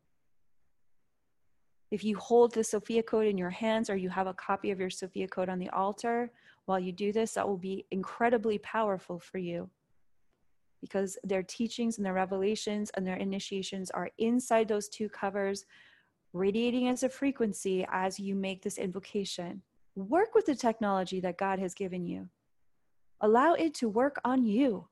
[1.94, 4.80] If you hold the Sophia Code in your hands or you have a copy of
[4.80, 6.32] your Sophia Code on the altar
[6.66, 9.70] while you do this, that will be incredibly powerful for you
[10.82, 15.68] because their teachings and their revelations and their initiations are inside those two covers,
[16.34, 19.62] radiating as a frequency as you make this invocation.
[19.96, 22.28] Work with the technology that God has given you.
[23.22, 24.88] Allow it to work on you.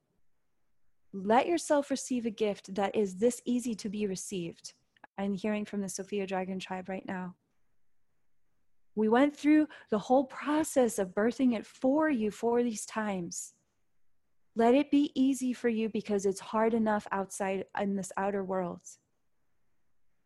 [1.13, 4.73] Let yourself receive a gift that is this easy to be received.
[5.17, 7.35] I'm hearing from the Sophia Dragon tribe right now.
[8.95, 13.53] We went through the whole process of birthing it for you for these times.
[14.55, 18.81] Let it be easy for you because it's hard enough outside in this outer world.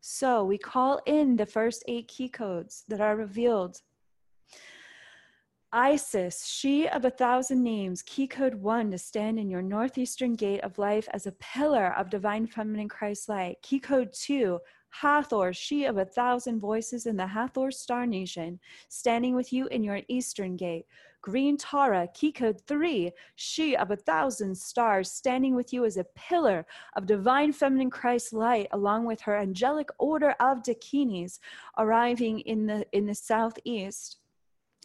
[0.02, 3.82] So we call in the first eight key codes that are revealed.
[5.78, 10.62] Isis, she of a thousand names, key code one to stand in your northeastern gate
[10.62, 13.58] of life as a pillar of divine feminine Christ light.
[13.62, 18.58] Key code two, Hathor, she of a thousand voices in the Hathor star nation,
[18.88, 20.86] standing with you in your eastern gate.
[21.22, 26.06] Green Tara, key code three, she of a thousand stars, standing with you as a
[26.16, 26.66] pillar
[26.96, 31.40] of divine feminine Christ light, along with her angelic order of Dakinis,
[31.78, 34.20] arriving in the in the southeast.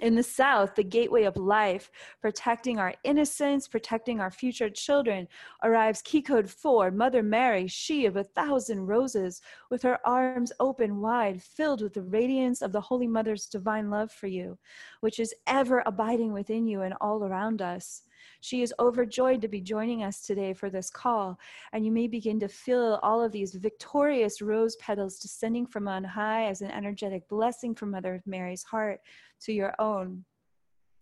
[0.01, 1.91] In the South, the gateway of life,
[2.23, 5.29] protecting our innocence, protecting our future children,
[5.63, 11.01] arrives key code four, Mother Mary, she of a thousand roses, with her arms open
[11.03, 14.59] wide, filled with the radiance of the Holy Mother's divine love for you,
[15.01, 18.03] which is ever abiding within you and all around us.
[18.41, 21.39] She is overjoyed to be joining us today for this call,
[21.73, 26.05] and you may begin to feel all of these victorious rose petals descending from on
[26.05, 29.01] high as an energetic blessing from Mother Mary's heart
[29.41, 30.25] to your own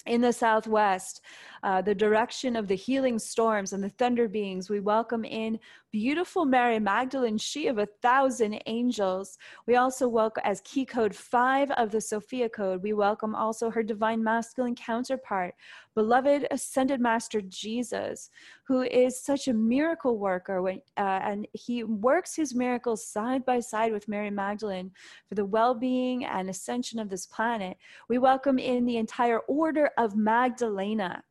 [0.09, 1.21] in the southwest,
[1.63, 5.59] uh, the direction of the healing storms and the thunder beings, we welcome in
[5.93, 9.39] beautiful Mary Magdalene, she of a thousand angels.
[9.67, 13.83] We also welcome, as key code five of the Sophia Code, we welcome also her
[13.83, 15.55] divine masculine counterpart,
[15.95, 18.31] beloved ascended master Jesus,
[18.69, 20.61] who is such a miracle worker.
[20.61, 24.91] When, uh, and he works his miracles side by side with Mary Magdalene
[25.27, 27.79] for the well being and ascension of this planet.
[28.11, 31.25] We welcome in the entire order of Magdalena.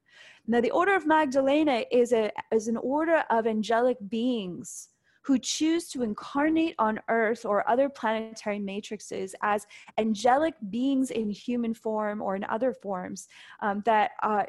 [0.48, 4.90] Now, the order of Magdalena is, a, is an order of angelic beings
[5.28, 9.68] who choose to incarnate on earth or other planetary matrices as
[9.98, 13.28] angelic beings in human form or in other forms
[13.60, 14.44] um, that uh,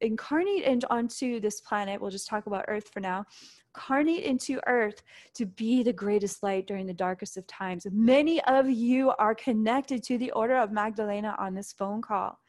[0.00, 2.00] incarnate into, onto this planet.
[2.00, 3.26] We'll just talk about earth for now
[3.76, 5.02] incarnate into earth
[5.34, 7.86] to be the greatest light during the darkest of times.
[7.92, 12.40] Many of you are connected to the Order of Magdalena on this phone call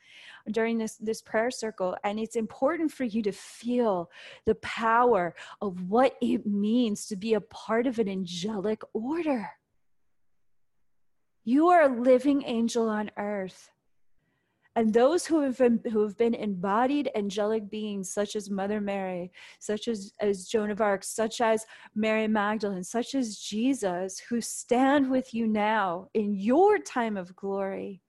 [0.52, 4.10] during this this prayer circle and it's important for you to feel
[4.46, 9.50] the power of what it means to be a part of an angelic order.
[11.44, 13.72] You are a living angel on earth.
[14.76, 19.32] And those who have been who have been embodied angelic beings such as mother mary
[19.60, 25.10] such as as joan of arc such as mary magdalene such as jesus who stand
[25.10, 28.02] with you now in your time of glory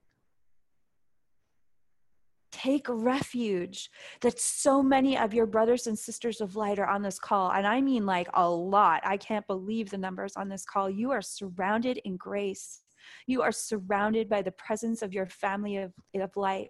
[2.51, 3.91] take refuge
[4.21, 7.53] that so many of your brothers and sisters of light are on this call.
[7.53, 9.01] And I mean like a lot.
[9.05, 10.91] I can't believe the numbers on this call.
[10.91, 12.83] You are surrounded in grace.
[13.27, 16.69] You are surrounded by the presence of your family of, of light,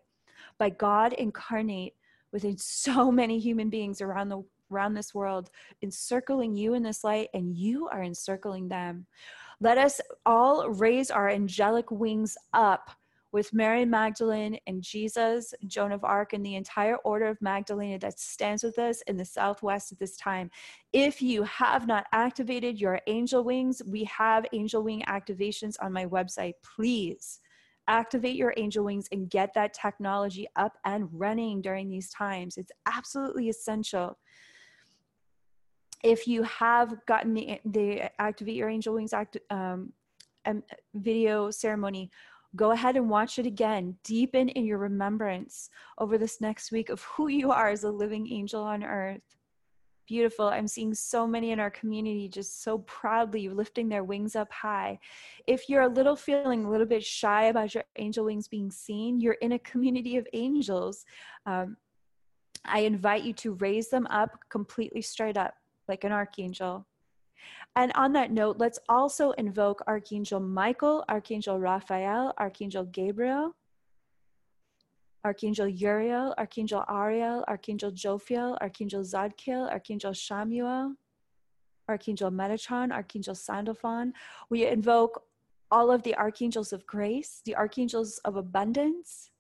[0.59, 1.95] by God incarnate
[2.33, 5.51] within so many human beings around the around this world,
[5.83, 9.05] encircling you in this light, and you are encircling them.
[9.61, 12.91] Let us all raise our angelic wings up
[13.33, 18.19] with Mary Magdalene and Jesus, Joan of Arc, and the entire order of Magdalena that
[18.19, 20.51] stands with us in the Southwest at this time.
[20.93, 26.07] If you have not activated your angel wings, we have angel wing activations on my
[26.07, 26.55] website.
[26.63, 27.41] Please
[27.89, 32.57] activate your angel wings and get that technology up and running during these times.
[32.57, 34.19] It's absolutely essential.
[36.03, 39.93] If you have gotten the, the Activate Your Angel Wings act, um,
[40.95, 42.11] video ceremony,
[42.57, 43.97] Go ahead and watch it again.
[44.03, 48.31] Deepen in your remembrance over this next week of who you are as a living
[48.31, 49.23] angel on earth.
[50.09, 50.49] Beautiful.
[50.49, 54.99] I'm seeing so many in our community just so proudly lifting their wings up high.
[55.47, 59.21] If you're a little feeling a little bit shy about your angel wings being seen,
[59.21, 61.05] you're in a community of angels.
[61.47, 61.77] Um,
[62.65, 65.55] I invite you to raise them up completely straight up
[65.87, 66.87] like an archangel.
[67.77, 73.55] And on that note, let's also invoke Archangel Michael, Archangel Raphael, Archangel Gabriel,
[75.25, 80.95] Archangel Uriel, Archangel Ariel, Archangel Jophiel, Archangel Zadkiel, Archangel Chamuel,
[81.89, 84.13] Archangel Metatron, Archangel Sandalphon.
[84.49, 85.23] We invoke
[85.71, 89.31] all of the archangels of grace, the archangels of abundance,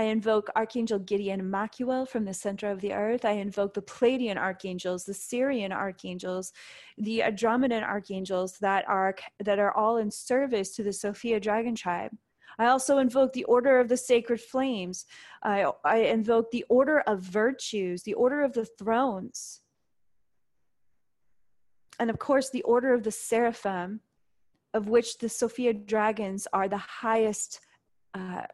[0.00, 3.26] I invoke Archangel Gideon Machuel from the center of the earth.
[3.26, 6.54] I invoke the Pleiadian archangels, the Sirian archangels,
[6.96, 12.12] the Andromedan archangels that are that are all in service to the Sophia dragon tribe.
[12.58, 15.04] I also invoke the order of the sacred flames.
[15.42, 19.60] I, I invoke the order of virtues, the order of the thrones.
[21.98, 24.00] And of course, the order of the seraphim,
[24.72, 27.60] of which the Sophia dragons are the highest
[28.14, 28.44] uh,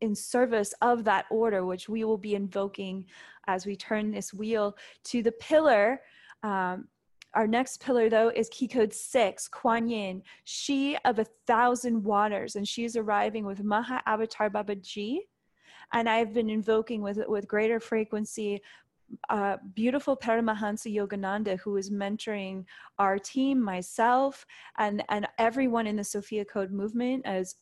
[0.00, 3.04] in service of that order, which we will be invoking
[3.46, 6.00] as we turn this wheel to the pillar
[6.42, 6.88] um,
[7.34, 12.56] Our next pillar, though, is key code six, Kuan Yin, she of a thousand waters,
[12.56, 15.18] and she is arriving with Maha Avatar Babaji.
[15.92, 18.60] And I've been invoking with, with greater frequency
[19.28, 22.64] uh, beautiful Paramahansa Yogananda, who is mentoring
[22.98, 24.46] our team, myself,
[24.78, 27.26] and, and everyone in the Sophia Code movement.
[27.26, 27.56] As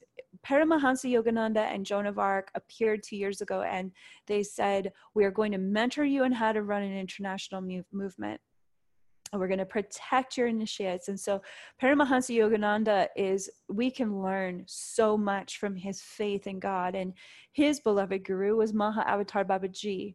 [0.46, 3.92] Paramahansa Yogananda and Joan of Arc appeared two years ago, and
[4.26, 7.86] they said, We are going to mentor you on how to run an international move-
[7.92, 8.40] movement.
[9.32, 11.08] And we're going to protect your initiates.
[11.08, 11.42] And so,
[11.82, 16.94] Paramahansa Yogananda is, we can learn so much from his faith in God.
[16.94, 17.12] And
[17.52, 20.14] his beloved guru was Maha Avatar Babaji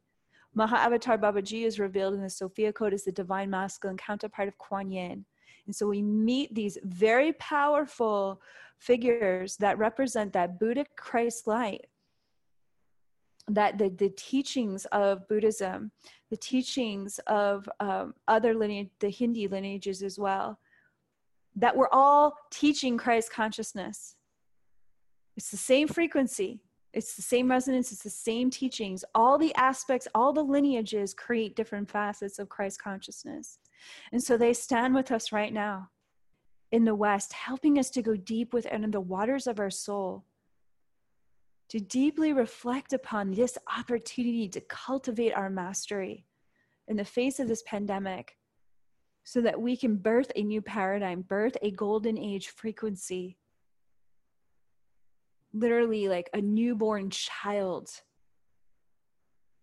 [0.57, 4.91] Mahavatar Babaji is revealed in the Sophia Code as the divine masculine counterpart of Kuan
[4.91, 5.25] Yin.
[5.65, 8.41] And so we meet these very powerful
[8.79, 11.85] figures that represent that Buddhic Christ light,
[13.47, 15.91] that the, the teachings of Buddhism,
[16.29, 20.59] the teachings of um, other lineage, the Hindi lineages as well,
[21.55, 24.15] that we're all teaching Christ consciousness.
[25.37, 26.59] It's the same frequency,
[26.93, 29.03] it's the same resonance, it's the same teachings.
[29.15, 33.59] All the aspects, all the lineages create different facets of Christ consciousness.
[34.11, 35.89] And so they stand with us right now
[36.71, 40.25] in the West, helping us to go deep within the waters of our soul,
[41.69, 46.25] to deeply reflect upon this opportunity to cultivate our mastery
[46.87, 48.35] in the face of this pandemic
[49.23, 53.37] so that we can birth a new paradigm, birth a golden age frequency
[55.53, 57.89] literally like a newborn child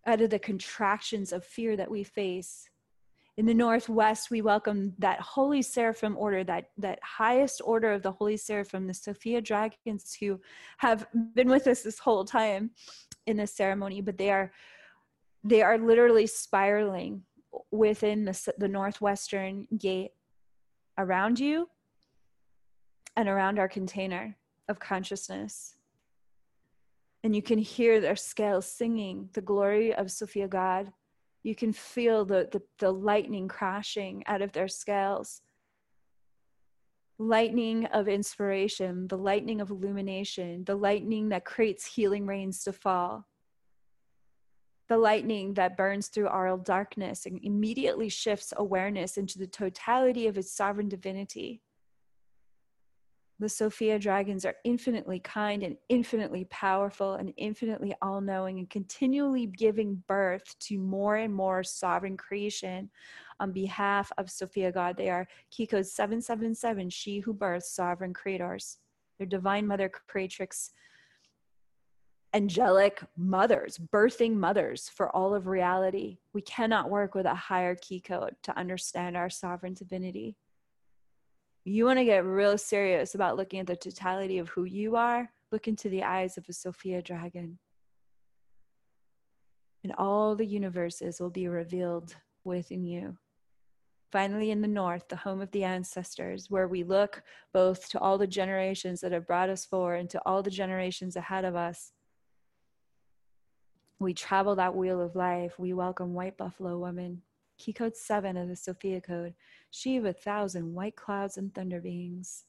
[0.07, 2.71] out of the contractions of fear that we face.
[3.41, 8.13] In the Northwest, we welcome that Holy Seraphim order, that, that highest order of the
[8.13, 10.39] Holy Seraphim, the Sophia Dragons, who
[10.77, 12.73] have been with us this whole time
[13.27, 14.53] in this ceremony, but they are
[15.43, 17.23] they are literally spiraling
[17.71, 20.11] within the, the northwestern gate
[20.99, 21.67] around you
[23.17, 24.37] and around our container
[24.69, 25.77] of consciousness
[27.23, 30.93] and you can hear their scales singing the glory of Sophia God.
[31.43, 35.41] You can feel the, the, the lightning crashing out of their scales.
[37.19, 43.27] Lightning of inspiration, the lightning of illumination, the lightning that creates healing rains to fall,
[44.91, 50.37] the lightning that burns through our darkness and immediately shifts awareness into the totality of
[50.37, 51.63] its sovereign divinity.
[53.41, 59.47] The Sophia dragons are infinitely kind and infinitely powerful and infinitely all knowing and continually
[59.47, 62.91] giving birth to more and more sovereign creation
[63.41, 64.99] on behalf of Sophia God.
[64.99, 65.27] They are
[65.71, 68.77] code 777, she who births sovereign creators.
[69.17, 70.73] They're divine mother creatrix,
[72.35, 76.19] angelic mothers, birthing mothers for all of reality.
[76.35, 80.37] We cannot work with a higher key code to understand our sovereign divinity
[81.65, 85.31] you want to get real serious about looking at the totality of who you are,
[85.53, 87.59] look into the eyes of a Sophia dragon.
[89.85, 93.17] And all the universes will be revealed within you.
[94.13, 97.23] Finally, in the north, the home of the ancestors, where we look
[97.55, 101.15] both to all the generations that have brought us forward and to all the generations
[101.15, 101.93] ahead of us.
[104.01, 105.59] We travel that wheel of life.
[105.59, 107.23] We welcome White Buffalo Woman,
[107.61, 109.35] key code seven of the Sophia Code,
[109.71, 112.47] she of a thousand white clouds and thunder beings,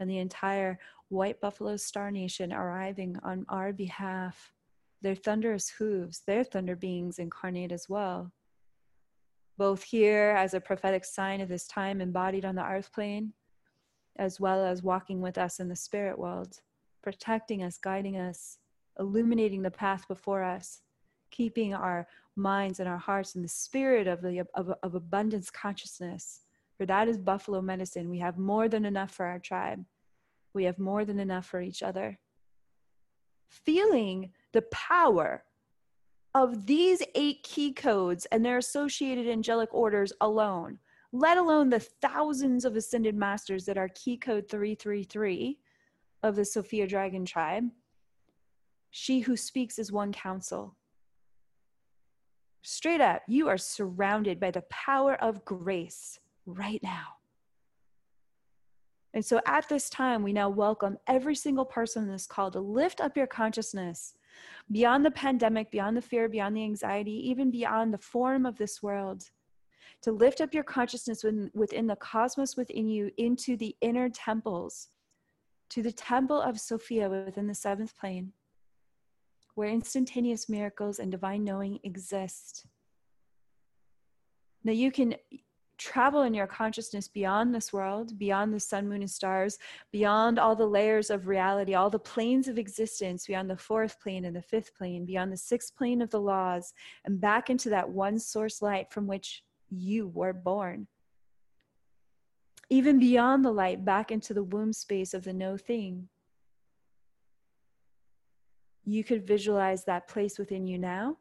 [0.00, 0.78] and the entire
[1.08, 4.52] white buffalo star nation arriving on our behalf.
[5.02, 8.32] Their thunderous hooves, their thunder beings incarnate as well.
[9.58, 13.34] Both here as a prophetic sign of this time embodied on the earth plane,
[14.16, 16.60] as well as walking with us in the spirit world,
[17.02, 18.58] protecting us, guiding us,
[18.98, 20.80] illuminating the path before us,
[21.30, 22.06] keeping our
[22.36, 26.40] minds and our hearts in the spirit of the of, of abundance consciousness.
[26.78, 28.08] For that is buffalo medicine.
[28.08, 29.84] We have more than enough for our tribe.
[30.54, 32.18] We have more than enough for each other.
[33.48, 35.44] Feeling the power
[36.34, 40.78] of these eight key codes and their associated angelic orders alone
[41.12, 45.58] let alone the thousands of ascended masters that are key code 333
[46.22, 47.64] of the sophia dragon tribe
[48.90, 50.76] she who speaks is one counsel
[52.62, 57.04] straight up, you are surrounded by the power of grace right now.
[59.14, 62.60] And so at this time, we now welcome every single person in this call to
[62.60, 64.14] lift up your consciousness
[64.70, 68.82] beyond the pandemic, beyond the fear, beyond the anxiety, even beyond the form of this
[68.82, 69.24] world.
[70.02, 74.88] To lift up your consciousness within, within the cosmos within you into the inner temples,
[75.70, 78.32] to the temple of Sophia within the seventh plane
[79.54, 82.66] where instantaneous miracles and divine knowing exist.
[84.64, 85.16] Now, you can
[85.78, 89.58] travel in your consciousness beyond this world, beyond the sun, moon, and stars,
[89.90, 94.24] beyond all the layers of reality, all the planes of existence, beyond the fourth plane
[94.24, 96.72] and the fifth plane, beyond the sixth plane of the laws,
[97.04, 100.86] and back into that one source light from which you were born.
[102.70, 106.08] Even beyond the light, back into the womb space of the no thing.
[108.84, 111.18] You could visualize that place within you now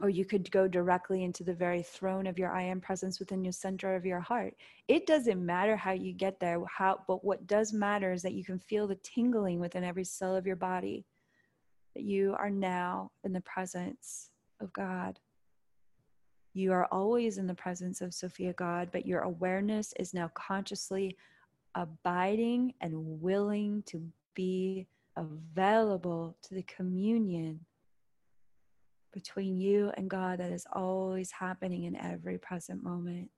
[0.00, 3.42] or you could go directly into the very throne of your I am presence within
[3.42, 4.54] your center of your heart.
[4.88, 8.44] It doesn't matter how you get there, how, but what does matter is that you
[8.44, 11.06] can feel the tingling within every cell of your body
[11.94, 14.30] that you are now in the presence
[14.60, 15.18] of God.
[16.52, 21.16] You are always in the presence of Sophia God, but your awareness is now consciously
[21.74, 24.02] abiding and willing to
[24.34, 24.86] be
[25.16, 27.60] available to the communion
[29.12, 33.30] between you and God that is always happening in every present moment.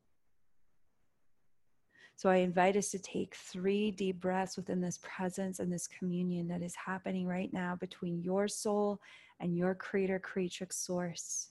[2.16, 6.49] So I invite us to take three deep breaths within this presence and this communion
[6.49, 9.01] that is happening right now between your soul
[9.39, 11.51] and your creator creatrix source.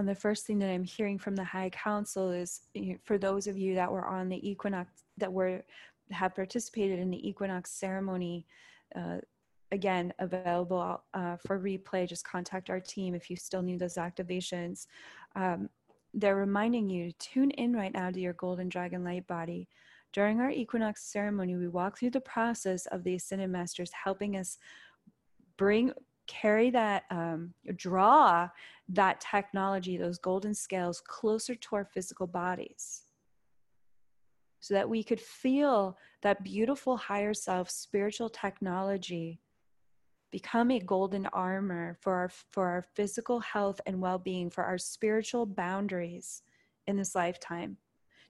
[0.00, 2.62] On the first thing that I'm hearing from the High Council is
[3.04, 5.62] for those of you that were on the equinox that were
[6.10, 8.46] have participated in the equinox ceremony.
[8.96, 9.18] Uh,
[9.72, 12.08] again, available uh, for replay.
[12.08, 14.86] Just contact our team if you still need those activations.
[15.36, 15.68] Um,
[16.14, 19.68] they're reminding you to tune in right now to your golden dragon light body.
[20.14, 24.56] During our equinox ceremony, we walk through the process of the ascended masters helping us
[25.58, 25.92] bring
[26.30, 28.48] carry that, um, draw
[28.88, 33.02] that technology, those golden scales, closer to our physical bodies.
[34.60, 39.40] So that we could feel that beautiful higher self spiritual technology
[40.30, 45.46] become a golden armor for our for our physical health and well-being for our spiritual
[45.46, 46.42] boundaries
[46.86, 47.78] in this lifetime.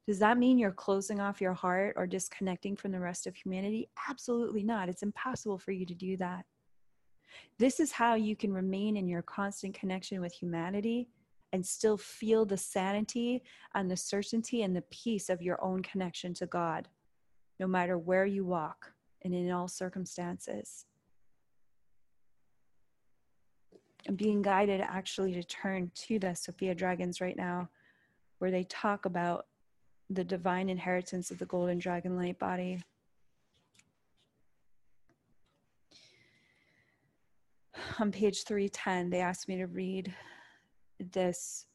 [0.07, 3.91] Does that mean you're closing off your heart or disconnecting from the rest of humanity?
[4.09, 4.89] Absolutely not.
[4.89, 6.47] It's impossible for you to do that
[7.59, 11.09] this is how you can remain in your constant connection with humanity
[11.53, 13.43] and still feel the sanity
[13.75, 16.89] and the certainty and the peace of your own connection to God,
[17.59, 20.87] no matter where you walk and in all circumstances.
[24.09, 27.69] I'm being guided actually to turn to the Sophia Dragons right now,
[28.39, 29.47] where they talk about
[30.09, 32.83] the divine inheritance of the golden dragon light body.
[38.01, 40.15] On page 310, they asked me to read
[41.13, 41.67] this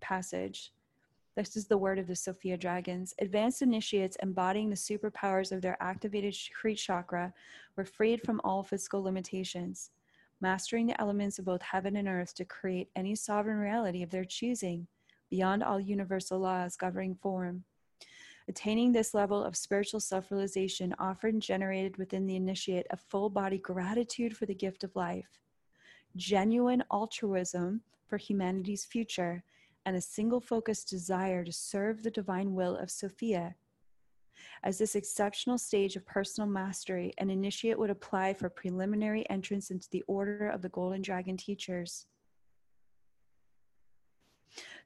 [0.00, 0.70] passage.
[1.34, 3.14] This is the word of the Sophia Dragons.
[3.20, 7.32] Advanced initiates embodying the superpowers of their activated Crete chakra
[7.74, 9.90] were freed from all physical limitations,
[10.42, 14.26] mastering the elements of both heaven and earth to create any sovereign reality of their
[14.26, 14.86] choosing,
[15.30, 17.64] beyond all universal laws governing form.
[18.46, 23.56] Attaining this level of spiritual self realization often generated within the initiate a full body
[23.56, 25.38] gratitude for the gift of life
[26.16, 29.44] genuine altruism for humanity's future,
[29.86, 33.54] and a single focused desire to serve the divine will of Sophia.
[34.64, 39.88] As this exceptional stage of personal mastery, an initiate would apply for preliminary entrance into
[39.90, 42.06] the Order of the Golden Dragon Teachers.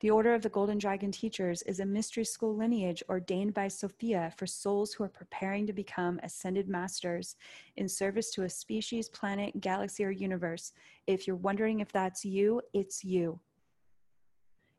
[0.01, 4.33] The Order of the Golden Dragon Teachers is a mystery school lineage ordained by Sophia
[4.37, 7.37] for souls who are preparing to become ascended masters
[7.77, 10.73] in service to a species, planet, galaxy, or universe.
[11.07, 13.41] If you're wondering if that's you, it's you.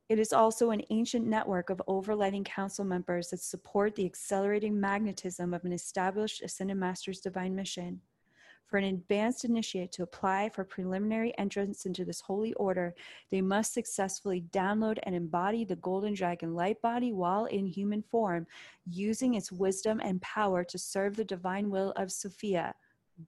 [0.10, 5.54] It is also an ancient network of overlighting council members that support the accelerating magnetism
[5.54, 8.00] of an established Ascended Master's divine mission.
[8.68, 12.94] For an advanced initiate to apply for preliminary entrance into this holy order,
[13.32, 18.46] they must successfully download and embody the Golden Dragon light body while in human form,
[18.86, 22.76] using its wisdom and power to serve the divine will of Sophia.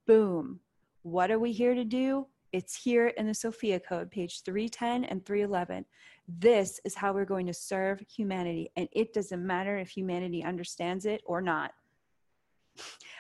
[0.06, 0.60] Boom.
[1.04, 2.28] What are we here to do?
[2.52, 5.86] It's here in the Sophia Code, page 310 and 311.
[6.28, 11.06] This is how we're going to serve humanity, and it doesn't matter if humanity understands
[11.06, 11.72] it or not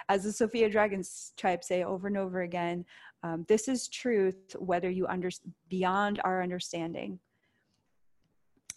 [0.10, 2.86] as the Sophia Dragons tribe say over and over again,
[3.24, 7.20] um, this is truth whether you understand beyond our understanding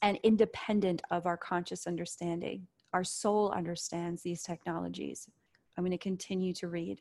[0.02, 2.66] and independent of our conscious understanding.
[2.92, 5.28] our soul understands these technologies.
[5.76, 7.00] I'm going to continue to read.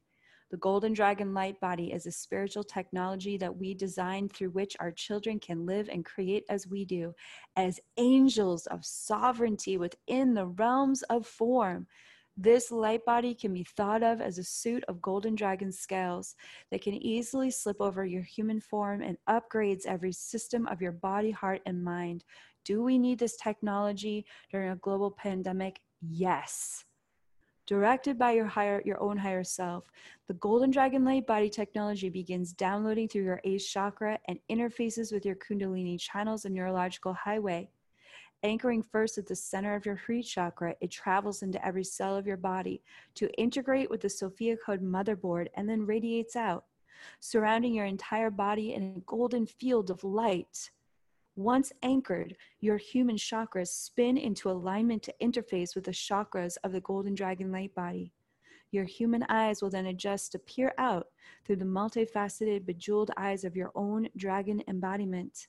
[0.52, 4.92] The Golden Dragon Light Body is a spiritual technology that we designed through which our
[4.92, 7.14] children can live and create as we do,
[7.56, 11.88] as angels of sovereignty within the realms of form.
[12.38, 16.36] This light body can be thought of as a suit of golden dragon scales
[16.72, 21.32] that can easily slip over your human form and upgrades every system of your body,
[21.32, 22.24] heart, and mind.
[22.64, 25.82] Do we need this technology during a global pandemic?
[26.02, 26.86] Yes.
[27.68, 29.92] Directed by your higher your own higher self,
[30.28, 35.26] the Golden Dragon Light Body technology begins downloading through your Ace chakra and interfaces with
[35.26, 37.70] your Kundalini channels and neurological highway.
[38.44, 42.26] Anchoring first at the center of your root chakra, it travels into every cell of
[42.26, 42.82] your body
[43.14, 46.66] to integrate with the Sophia Code motherboard and then radiates out,
[47.20, 50.72] surrounding your entire body in a golden field of light.
[51.36, 56.82] Once anchored, your human chakras spin into alignment to interface with the chakras of the
[56.82, 58.12] golden dragon light body.
[58.72, 61.08] Your human eyes will then adjust to peer out
[61.46, 65.48] through the multifaceted, bejeweled eyes of your own dragon embodiment.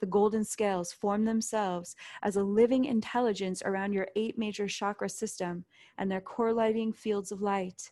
[0.00, 5.64] The golden scales form themselves as a living intelligence around your eight major chakra system
[5.96, 7.90] and their correlating fields of light.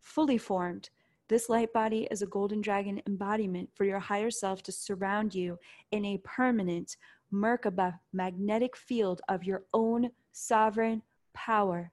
[0.00, 0.90] Fully formed,
[1.28, 5.58] this light body is a golden dragon embodiment for your higher self to surround you
[5.90, 6.96] in a permanent
[7.32, 11.02] Merkaba magnetic field of your own sovereign
[11.34, 11.90] power.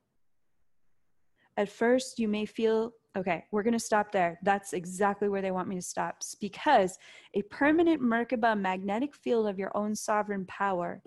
[1.57, 4.39] At first, you may feel Okay, we're going to stop there.
[4.41, 6.97] That's exactly where they want me to stop because
[7.35, 11.01] a permanent Merkaba magnetic field of your own sovereign power.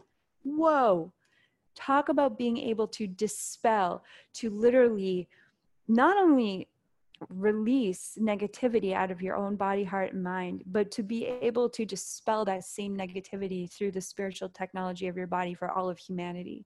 [0.45, 1.13] Whoa.
[1.75, 4.05] Talk about being able to dispel,
[4.35, 5.29] to literally
[5.89, 6.69] not only
[7.29, 11.85] release negativity out of your own body, heart, and mind, but to be able to
[11.85, 16.65] dispel that same negativity through the spiritual technology of your body for all of humanity.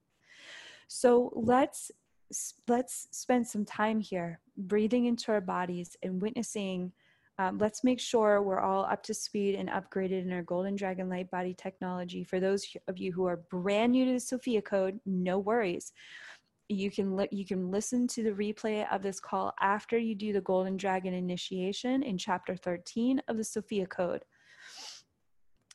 [0.88, 1.90] So let's
[2.68, 6.92] let's spend some time here breathing into our bodies and witnessing
[7.40, 11.08] um, let's make sure we're all up to speed and upgraded in our golden dragon
[11.08, 12.22] light body technology.
[12.22, 15.92] For those of you who are brand new to the sophia code no worries.
[16.68, 20.34] You can li- you can listen to the replay of this call after you do
[20.34, 24.22] the golden dragon initiation in chapter 13 of the sophia code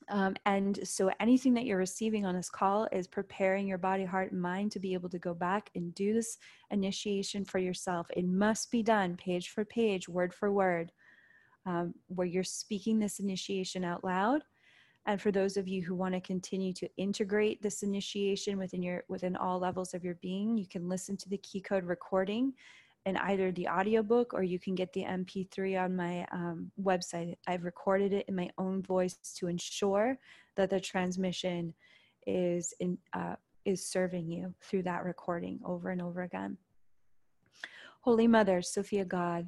[0.10, 4.32] um, and so anything that you're receiving on this call is preparing your body, heart,
[4.32, 6.38] and mind to be able to go back and do this
[6.72, 8.08] initiation for yourself.
[8.16, 10.92] It must be done page for page, word for word,
[11.66, 14.44] um, where you're speaking this initiation out loud.
[15.08, 19.04] And for those of you who want to continue to integrate this initiation within your
[19.08, 22.54] within all levels of your being, you can listen to the key code recording
[23.06, 27.36] in either the audiobook or you can get the MP3 on my um, website.
[27.48, 30.18] I've recorded it in my own voice to ensure
[30.56, 31.74] that the transmission
[32.26, 36.58] is in, uh, is serving you through that recording over and over again.
[38.02, 39.48] Holy Mother, Sophia God,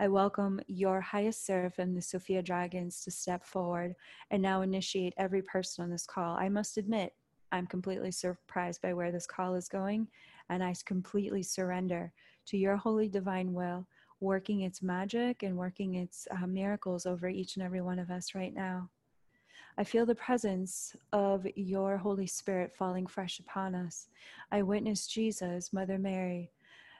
[0.00, 3.94] I welcome your highest seraphim, the Sophia Dragons, to step forward
[4.30, 6.36] and now initiate every person on this call.
[6.36, 7.14] I must admit,
[7.52, 10.08] I'm completely surprised by where this call is going,
[10.50, 12.12] and I completely surrender
[12.48, 13.86] to your holy divine will,
[14.20, 18.34] working its magic and working its uh, miracles over each and every one of us
[18.34, 18.88] right now.
[19.76, 24.08] I feel the presence of your Holy Spirit falling fresh upon us.
[24.50, 26.50] I witness Jesus, Mother Mary,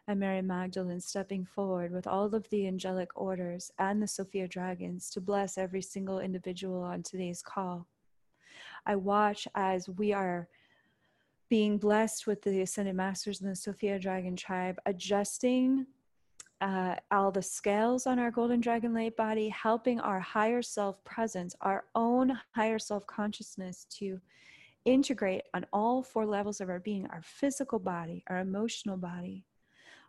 [0.07, 5.11] and Mary Magdalene stepping forward with all of the angelic orders and the Sophia dragons
[5.11, 7.87] to bless every single individual on today's call.
[8.87, 10.49] I watch as we are
[11.49, 15.87] being blessed with the Ascended Masters and the Sophia Dragon Tribe, adjusting
[16.61, 21.55] uh, all the scales on our Golden Dragon Light body, helping our higher self presence,
[21.61, 24.21] our own higher self consciousness to
[24.85, 29.45] integrate on all four levels of our being our physical body, our emotional body,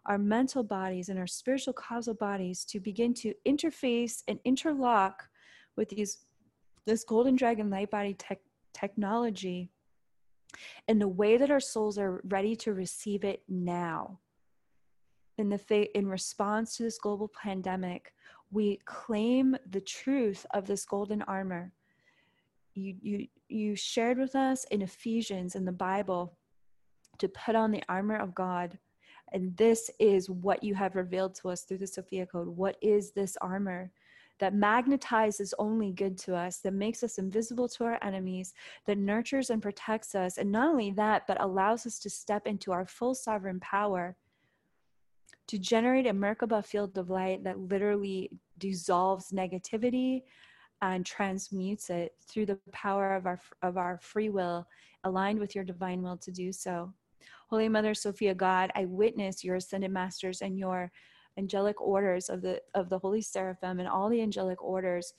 [0.06, 5.28] our mental bodies, and our spiritual causal bodies to begin to interface and interlock
[5.76, 6.26] with these
[6.86, 8.40] this golden dragon light body tech,
[8.74, 9.70] technology
[10.88, 14.20] and the way that our souls are ready to receive it now
[15.38, 18.14] in the fa- in response to this global pandemic
[18.52, 21.72] we claim the truth of this golden armor.
[22.74, 26.38] You you you shared with us in ephesians in the bible
[27.18, 28.78] to put on the armor of god
[29.34, 32.48] and this is what you have revealed to us through the sophia code.
[32.48, 33.92] What is this armor
[34.40, 38.54] that magnetizes only good to us, that makes us invisible to our enemies,
[38.86, 40.38] that nurtures and protects us.
[40.38, 44.16] And not only that, but allows us to step into our full sovereign power
[45.48, 50.22] to generate a Merkaba field of light that literally dissolves negativity
[50.82, 54.66] and transmutes it through the power of our of our free will
[55.04, 56.94] aligned with your divine will to do so
[57.50, 60.92] Holy Mother Sophia God, I witness your ascended masters and your
[61.38, 65.14] angelic orders of the of the holy seraphim and all the angelic orders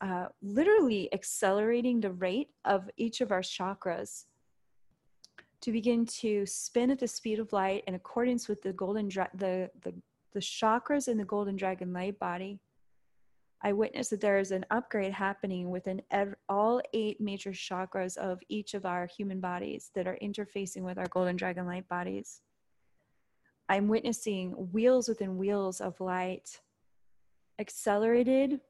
[0.00, 4.24] uh, literally accelerating the rate of each of our chakras
[5.60, 9.30] to begin to spin at the speed of light in accordance with the golden dra-
[9.34, 9.94] the, the
[10.32, 12.58] the chakras in the golden dragon light body.
[13.64, 18.40] I witness that there is an upgrade happening within ev- all eight major chakras of
[18.48, 22.40] each of our human bodies that are interfacing with our golden dragon light bodies
[23.72, 26.60] I'm witnessing wheels within wheels of light,
[27.58, 28.60] accelerated.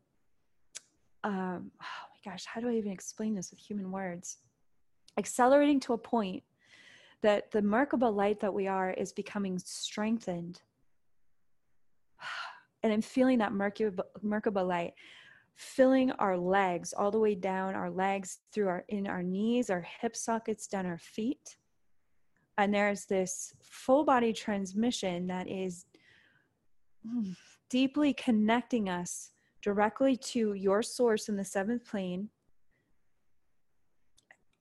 [1.24, 4.38] Um, oh my gosh, how do I even explain this with human words?
[5.18, 6.44] Accelerating to a point
[7.20, 10.62] that the Merkaba light that we are is becoming strengthened.
[12.84, 14.94] And I'm feeling that Merkaba, Merkaba light
[15.54, 19.86] filling our legs all the way down our legs through our in our knees, our
[20.00, 21.56] hip sockets, down our feet
[22.62, 25.84] and there's this full body transmission that is
[27.04, 27.34] mm,
[27.68, 29.32] deeply connecting us
[29.62, 32.28] directly to your source in the seventh plane.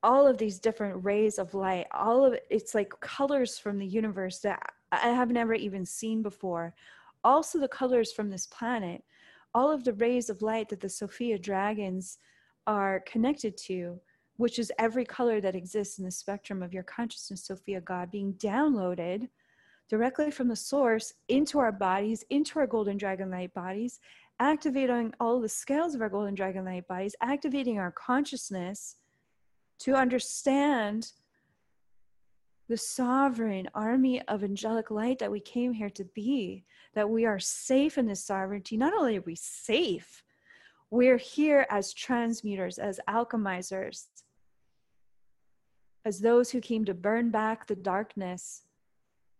[0.01, 3.85] All of these different rays of light all of it, it's like colors from the
[3.85, 4.59] universe that
[4.91, 6.73] i have never even seen before.
[7.23, 9.03] Also the colors from this planet
[9.53, 12.17] all of the rays of light that the sophia dragons
[12.65, 13.99] are connected to
[14.41, 18.33] which is every color that exists in the spectrum of your consciousness, Sophia God, being
[18.33, 19.29] downloaded
[19.87, 23.99] directly from the source into our bodies, into our golden dragon light bodies,
[24.39, 28.95] activating all the scales of our golden dragon light bodies, activating our consciousness
[29.77, 31.11] to understand
[32.67, 36.65] the sovereign army of angelic light that we came here to be,
[36.95, 38.75] that we are safe in this sovereignty.
[38.75, 40.23] Not only are we safe,
[40.89, 44.07] we're here as transmuters, as alchemizers,
[46.05, 48.63] as those who came to burn back the darkness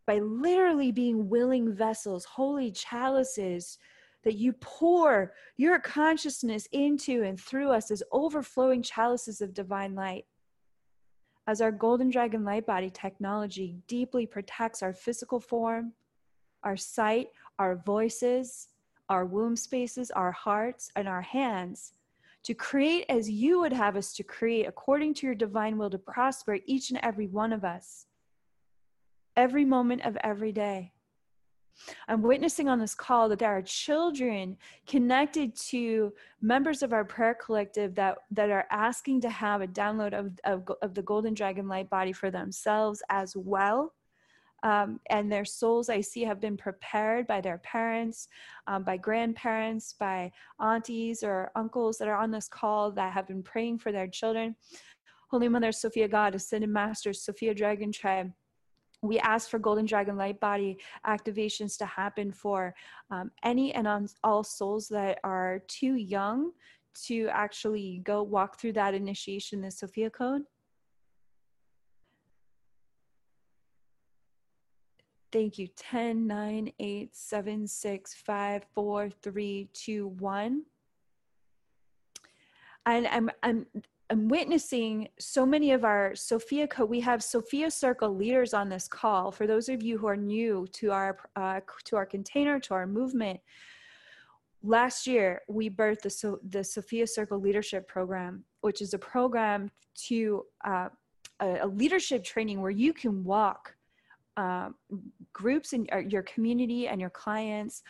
[0.05, 3.77] by literally being willing vessels, holy chalices
[4.23, 10.25] that you pour your consciousness into and through us as overflowing chalices of divine light.
[11.47, 15.93] As our golden dragon light body technology deeply protects our physical form,
[16.63, 18.67] our sight, our voices,
[19.09, 21.93] our womb spaces, our hearts, and our hands
[22.43, 25.97] to create as you would have us to create according to your divine will to
[25.97, 28.07] prosper each and every one of us,
[29.35, 30.91] every moment of every day.
[32.07, 37.33] I'm witnessing on this call that there are children connected to members of our prayer
[37.33, 41.67] collective that, that are asking to have a download of, of, of the Golden Dragon
[41.67, 43.93] Light Body for themselves as well
[44.63, 48.27] um, and their souls I see have been prepared by their parents,
[48.67, 53.43] um, by grandparents, by aunties or uncles that are on this call that have been
[53.43, 54.55] praying for their children.
[55.29, 58.31] Holy Mother Sophia God, Ascended Master, Sophia Dragon Tribe,
[59.01, 62.73] we ask for golden dragon light body activations to happen for
[63.09, 66.51] um, any and on all souls that are too young
[66.93, 70.43] to actually go walk through that initiation the sophia code
[75.31, 75.67] Thank you.
[75.77, 80.63] 10, 9, 8, 7, 6, 5, 4, 3, 2, 1.
[82.85, 83.65] And I'm, I'm,
[84.09, 86.83] I'm witnessing so many of our Sophia Co.
[86.83, 89.31] We have Sophia Circle leaders on this call.
[89.31, 92.85] For those of you who are new to our uh, to our container, to our
[92.85, 93.39] movement,
[94.63, 99.71] last year we birthed the so, the Sophia Circle Leadership Program, which is a program
[100.07, 100.89] to uh,
[101.39, 103.75] a, a leadership training where you can walk
[104.37, 104.75] um,
[105.33, 107.83] groups and your community and your clients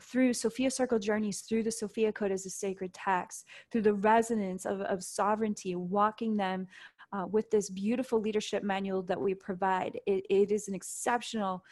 [0.00, 4.64] through Sophia Circle journeys, through the Sophia Code as a sacred text, through the resonance
[4.64, 6.66] of, of sovereignty, walking them
[7.12, 9.98] uh, with this beautiful leadership manual that we provide.
[10.06, 11.62] it, it is an exceptional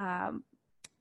[0.00, 0.42] um,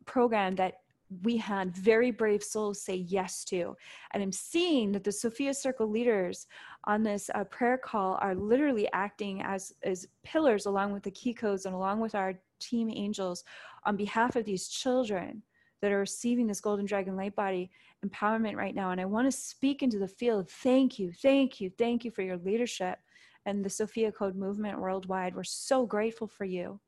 [0.06, 0.76] program that
[1.24, 3.76] we had very brave souls say yes to.
[4.12, 6.48] And I'm seeing that the Sophia Circle leaders
[6.84, 11.34] on this uh, prayer call are literally acting as, as pillars along with the key
[11.34, 13.44] codes and along with our team angels
[13.86, 15.42] on behalf of these children
[15.82, 17.70] that are receiving this golden dragon light body
[18.06, 18.92] empowerment right now.
[18.92, 20.50] And I want to speak into the field.
[20.50, 23.00] Thank you, thank you, thank you for your leadership
[23.46, 25.36] and the Sophia Code movement worldwide.
[25.36, 26.80] We're so grateful for you.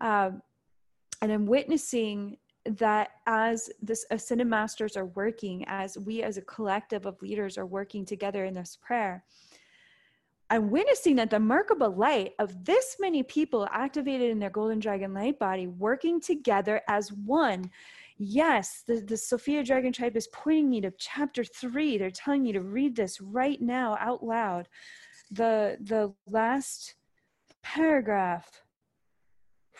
[0.00, 0.42] Um,
[1.20, 7.06] and I'm witnessing that as this ascended masters are working, as we as a collective
[7.06, 9.24] of leaders are working together in this prayer,
[10.50, 15.14] I'm witnessing that the Merkaba light of this many people activated in their golden dragon
[15.14, 17.70] light body working together as one.
[18.18, 21.96] Yes, the, the Sophia Dragon Tribe is pointing me to chapter three.
[21.96, 24.68] They're telling me to read this right now out loud.
[25.30, 26.94] The the last
[27.62, 28.62] paragraph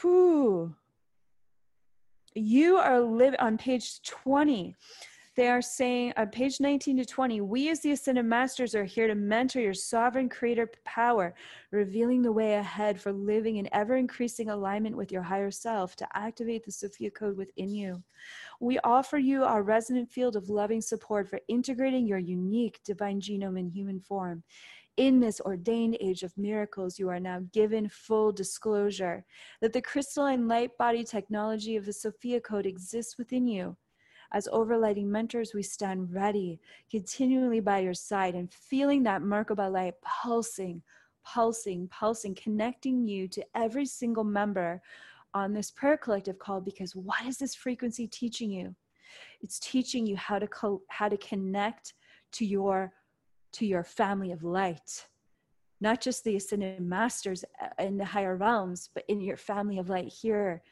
[0.00, 0.74] Whew.
[2.34, 4.74] You are live on page 20
[5.34, 9.06] they are saying on page 19 to 20 we as the ascended masters are here
[9.06, 11.34] to mentor your sovereign creator power
[11.70, 16.06] revealing the way ahead for living in ever increasing alignment with your higher self to
[16.14, 18.02] activate the sophia code within you.
[18.60, 23.58] We offer you our resonant field of loving support for integrating your unique divine genome
[23.58, 24.42] in human form
[24.96, 29.24] in this ordained age of miracles, you are now given full disclosure
[29.60, 33.76] that the crystalline light body technology of the Sophia Code exists within you
[34.32, 36.58] as overlighting mentors, we stand ready,
[36.90, 40.82] continually by your side and feeling that Merkaba light pulsing,
[41.24, 44.80] pulsing, pulsing, connecting you to every single member
[45.34, 48.74] on this prayer collective call because what is this frequency teaching you?
[49.42, 51.92] It's teaching you how to co- how to connect
[52.32, 52.92] to your
[53.52, 55.06] to your family of light
[55.82, 59.88] not just the ascended masters uh, in the higher realms, but in your family of
[59.88, 60.62] light here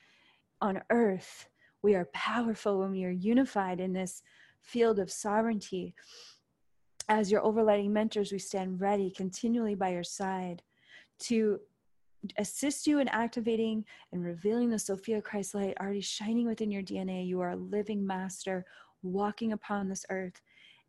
[0.60, 1.48] on earth
[1.82, 4.22] we are powerful when we are unified in this
[4.60, 5.94] field of sovereignty.
[7.08, 10.62] As your overlighting mentors, we stand ready continually by your side
[11.20, 11.58] to
[12.36, 17.26] assist you in activating and revealing the Sophia Christ light already shining within your DNA.
[17.26, 18.64] You are a living master
[19.02, 20.42] walking upon this earth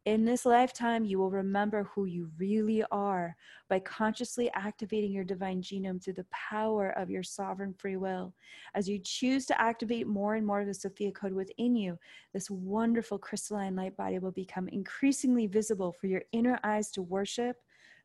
[0.06, 3.36] in this lifetime, you will remember who you really are
[3.70, 8.34] by consciously activating your divine genome through the power of your sovereign free will.
[8.74, 12.00] As you choose to activate more and more of the Sophia code within you,
[12.34, 17.58] this wonderful crystalline light body will become increasingly visible for your inner eyes to worship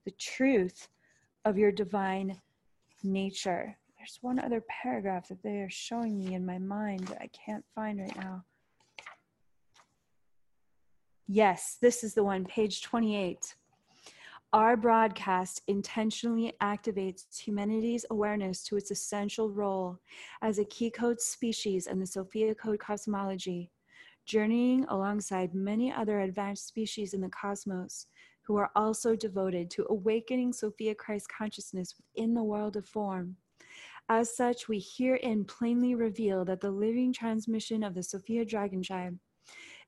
[0.04, 0.88] the truth
[1.46, 2.38] of your divine
[3.02, 3.74] nature.
[3.96, 7.64] There's one other paragraph that they are showing me in my mind that I can't
[7.74, 8.44] find right now.
[11.28, 13.56] Yes, this is the one, page 28.
[14.52, 19.98] Our broadcast intentionally activates humanity's awareness to its essential role
[20.40, 23.72] as a key code species in the Sophia Code cosmology,
[24.24, 28.06] journeying alongside many other advanced species in the cosmos
[28.42, 33.34] who are also devoted to awakening Sophia Christ consciousness within the world of form.
[34.08, 39.18] As such, we herein plainly reveal that the living transmission of the Sophia Dragon Tribe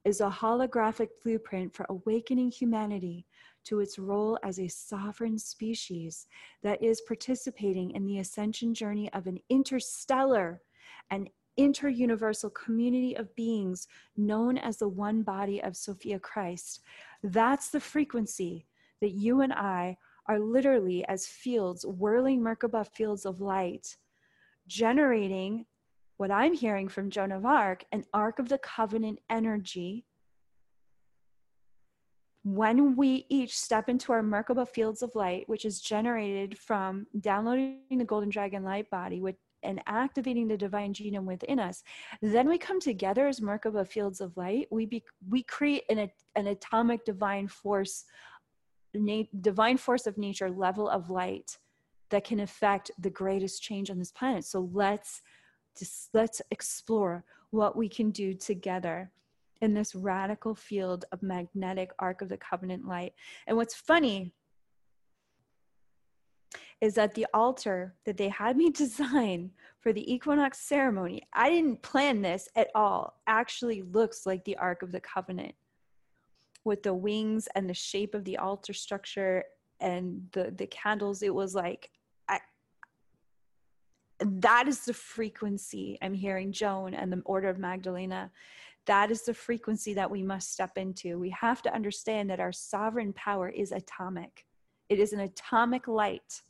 [0.05, 3.27] is a holographic blueprint for awakening humanity
[3.65, 6.27] to its role as a sovereign species
[6.63, 10.63] that is participating in the ascension journey of an interstellar
[11.11, 11.29] and
[11.59, 16.81] interuniversal community of beings known as the one body of Sophia Christ.
[17.23, 18.67] That's the frequency
[19.01, 23.97] that you and I are literally as fields, whirling Merkaba fields of light,
[24.67, 25.67] generating
[26.19, 30.05] what I'm hearing from Joan of Arc, an Ark of the Covenant energy.
[32.45, 37.79] When we each step into our Merkaba fields of light, which is generated from downloading
[37.91, 41.83] the Golden Dragon light body with, and activating the divine genome within us,
[42.23, 44.67] then we come together as Merkaba fields of light.
[44.71, 48.05] We be, we create an, an atomic divine force,
[48.95, 51.59] na- divine force of nature level of light
[52.11, 54.45] that can affect the greatest change on this planet.
[54.45, 55.23] So let's
[55.79, 59.11] just let's explore what we can do together
[59.61, 63.13] in this radical field of magnetic ark of the covenant light.
[63.47, 64.33] And what's funny
[66.81, 69.51] is that the altar that they had me design
[69.81, 74.83] for the equinox ceremony, I didn't plan this at all, actually looks like the Ark
[74.83, 75.55] of the Covenant
[76.65, 79.45] with the wings and the shape of the altar structure
[79.81, 81.91] and the the candles it was like
[84.21, 88.31] that is the frequency I'm hearing Joan and the Order of Magdalena.
[88.87, 91.19] That is the frequency that we must step into.
[91.19, 94.47] We have to understand that our sovereign power is atomic,
[94.89, 96.43] it is an atomic light.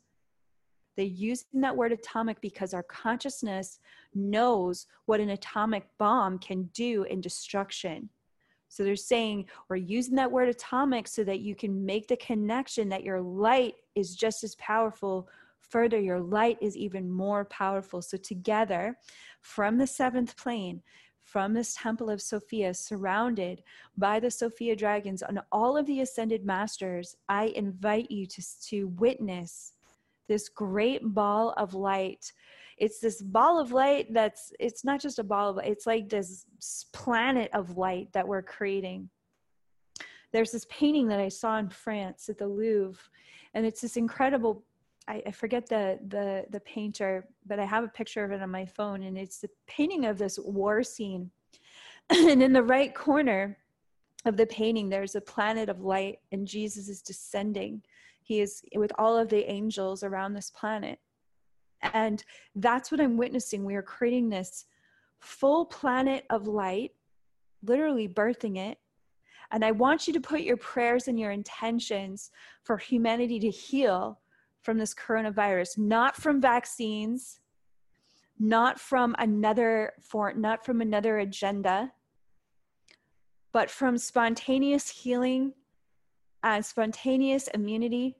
[0.96, 3.78] They're using that word atomic because our consciousness
[4.14, 8.08] knows what an atomic bomb can do in destruction.
[8.68, 12.88] So they're saying we're using that word atomic so that you can make the connection
[12.88, 15.28] that your light is just as powerful
[15.68, 18.02] further, your light is even more powerful.
[18.02, 18.96] So, together
[19.40, 20.82] from the seventh plane,
[21.28, 23.62] from this temple of Sophia, surrounded
[23.98, 28.88] by the Sophia dragons and all of the ascended masters, I invite you to, to
[28.88, 29.74] witness
[30.26, 32.32] this great ball of light.
[32.78, 36.46] It's this ball of light that's, it's not just a ball of it's like this
[36.94, 39.10] planet of light that we're creating.
[40.32, 43.02] There's this painting that I saw in France at the Louvre,
[43.52, 44.64] and it's this incredible
[45.08, 48.50] I, I forget the the the painter, but I have a picture of it on
[48.50, 51.30] my phone, and it's the painting of this war scene.
[52.10, 53.58] and in the right corner
[54.24, 57.82] of the painting, there's a planet of light, and Jesus is descending.
[58.22, 60.98] He is with all of the angels around this planet.
[61.94, 62.22] And
[62.56, 63.64] that's what I'm witnessing.
[63.64, 64.66] We are creating this
[65.20, 66.92] full planet of light,
[67.62, 68.78] literally birthing it.
[69.50, 72.30] And I want you to put your prayers and your intentions
[72.64, 74.20] for humanity to heal
[74.68, 77.40] from this coronavirus, not from vaccines,
[78.38, 81.90] not from another for not from another agenda,
[83.50, 85.54] but from spontaneous healing
[86.42, 88.18] and spontaneous immunity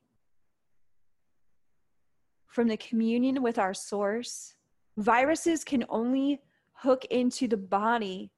[2.46, 4.54] from the communion with our source.
[4.96, 6.40] Viruses can only
[6.76, 8.30] hook into the body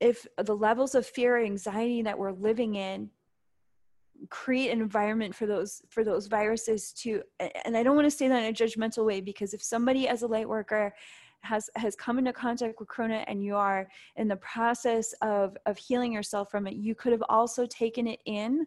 [0.00, 3.08] if the levels of fear anxiety that we're living in
[4.30, 7.22] create an environment for those for those viruses to
[7.64, 10.22] and i don't want to say that in a judgmental way because if somebody as
[10.22, 10.94] a light worker
[11.40, 15.76] has has come into contact with corona and you are in the process of of
[15.76, 18.66] healing yourself from it you could have also taken it in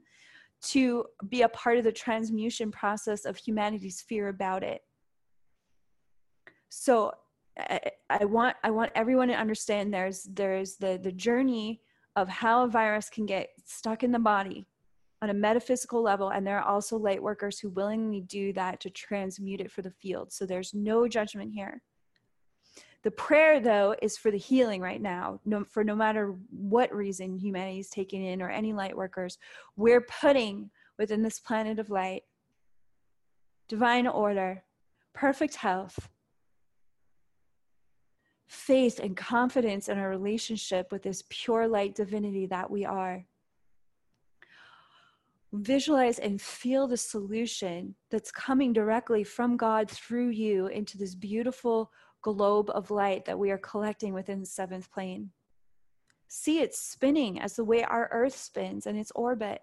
[0.62, 4.84] to be a part of the transmutation process of humanity's fear about it.
[6.70, 7.14] So
[7.58, 7.80] I,
[8.10, 11.82] I want I want everyone to understand there's there's the the journey
[12.16, 14.66] of how a virus can get stuck in the body
[15.22, 18.90] on a metaphysical level and there are also light workers who willingly do that to
[18.90, 21.82] transmute it for the field so there's no judgment here
[23.04, 27.38] the prayer though is for the healing right now no, for no matter what reason
[27.38, 29.38] humanity is taking in or any light workers
[29.76, 32.24] we're putting within this planet of light
[33.68, 34.64] divine order
[35.14, 36.10] perfect health
[38.50, 43.24] faith and confidence in our relationship with this pure light divinity that we are.
[45.52, 51.91] Visualize and feel the solution that's coming directly from God through you into this beautiful
[52.22, 55.32] globe of light that we are collecting within the seventh plane.
[56.28, 59.62] See it spinning as the way our earth spins in its orbit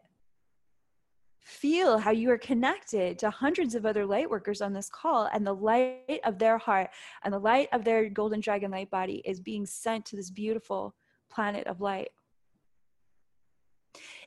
[1.47, 5.47] feel how you are connected to hundreds of other light workers on this call and
[5.47, 6.91] the light of their heart
[7.23, 10.97] and the light of their golden dragon light body is being sent to this beautiful
[11.31, 12.09] planet of light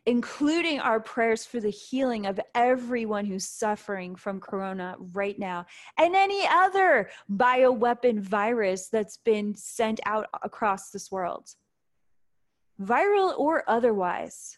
[0.09, 5.63] including our prayers for the healing of everyone who's suffering from corona right now
[5.99, 11.53] and any other bioweapon virus that's been sent out across this world
[12.81, 14.57] viral or otherwise.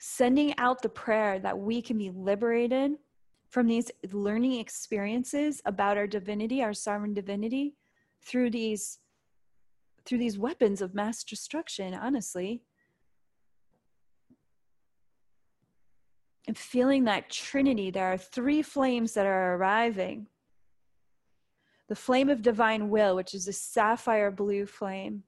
[0.00, 2.92] Sending out the prayer that we can be liberated
[3.50, 7.76] from these learning experiences about our divinity, our sovereign divinity,
[8.24, 8.98] through these
[10.08, 12.62] through these weapons of mass destruction, honestly.
[16.46, 20.28] And feeling that trinity, there are three flames that are arriving.
[21.88, 25.24] The flame of divine will, which is a sapphire blue flame.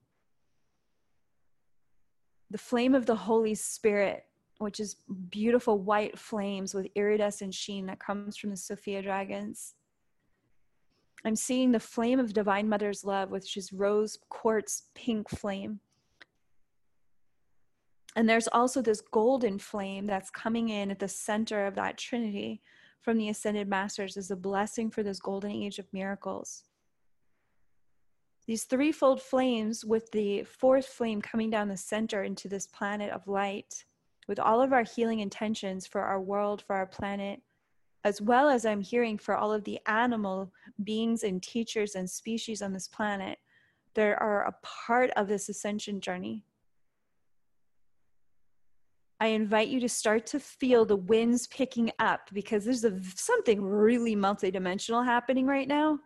[2.50, 4.24] The flame of the Holy Spirit,
[4.58, 4.96] which is
[5.28, 9.74] beautiful white flames with iridescent sheen that comes from the Sophia dragons.
[11.24, 15.80] I'm seeing the flame of Divine Mother's love, which is rose quartz pink flame.
[18.16, 22.60] And there's also this golden flame that's coming in at the center of that Trinity
[23.00, 26.64] from the Ascended Masters as a blessing for this golden age of miracles.
[28.46, 33.28] These threefold flames, with the fourth flame coming down the center into this planet of
[33.28, 33.84] light,
[34.26, 37.40] with all of our healing intentions for our world, for our planet,
[38.04, 40.52] as well as I'm hearing for all of the animal
[40.84, 43.38] beings and teachers and species on this planet
[43.94, 46.44] that are a part of this ascension journey.
[49.20, 53.62] I invite you to start to feel the winds picking up because there's a, something
[53.62, 55.98] really multidimensional happening right now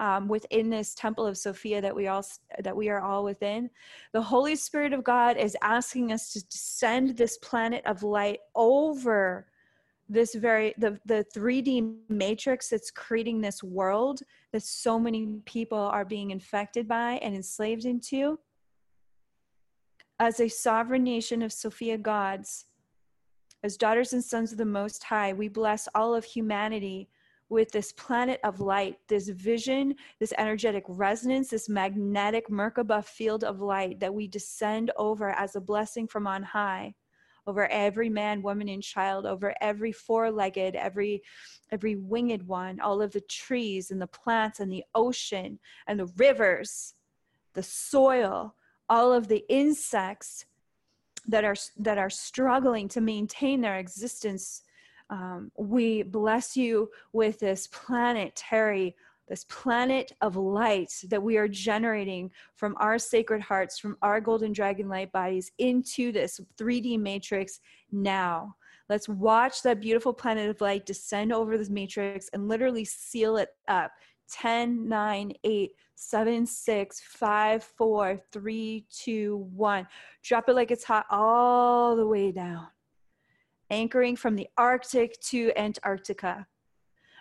[0.00, 2.24] um, within this temple of Sophia that we all
[2.60, 3.70] that we are all within.
[4.12, 9.46] The Holy Spirit of God is asking us to send this planet of light over
[10.08, 14.20] this very the the 3D matrix that's creating this world
[14.52, 18.38] that so many people are being infected by and enslaved into.
[20.20, 22.64] As a sovereign nation of Sophia gods,
[23.62, 27.08] as daughters and sons of the Most High, we bless all of humanity
[27.50, 33.60] with this planet of light, this vision, this energetic resonance, this magnetic Merkaba field of
[33.60, 36.94] light that we descend over as a blessing from on high
[37.48, 41.22] over every man, woman, and child, over every four-legged, every
[41.70, 46.12] every winged one, all of the trees and the plants and the ocean and the
[46.16, 46.94] rivers,
[47.54, 48.54] the soil,
[48.88, 50.46] all of the insects
[51.26, 54.62] that are that are struggling to maintain their existence.
[55.10, 58.94] Um, we bless you with this planetary
[59.28, 64.52] this planet of light that we are generating from our sacred hearts, from our golden
[64.52, 67.60] dragon light bodies into this 3D matrix
[67.92, 68.54] now.
[68.88, 73.50] Let's watch that beautiful planet of light descend over this matrix and literally seal it
[73.68, 73.92] up.
[74.30, 79.86] 10, 9, 8, 7, 6, 5, 4, 3, 2, 1.
[80.22, 82.66] Drop it like it's hot all the way down,
[83.70, 86.46] anchoring from the Arctic to Antarctica.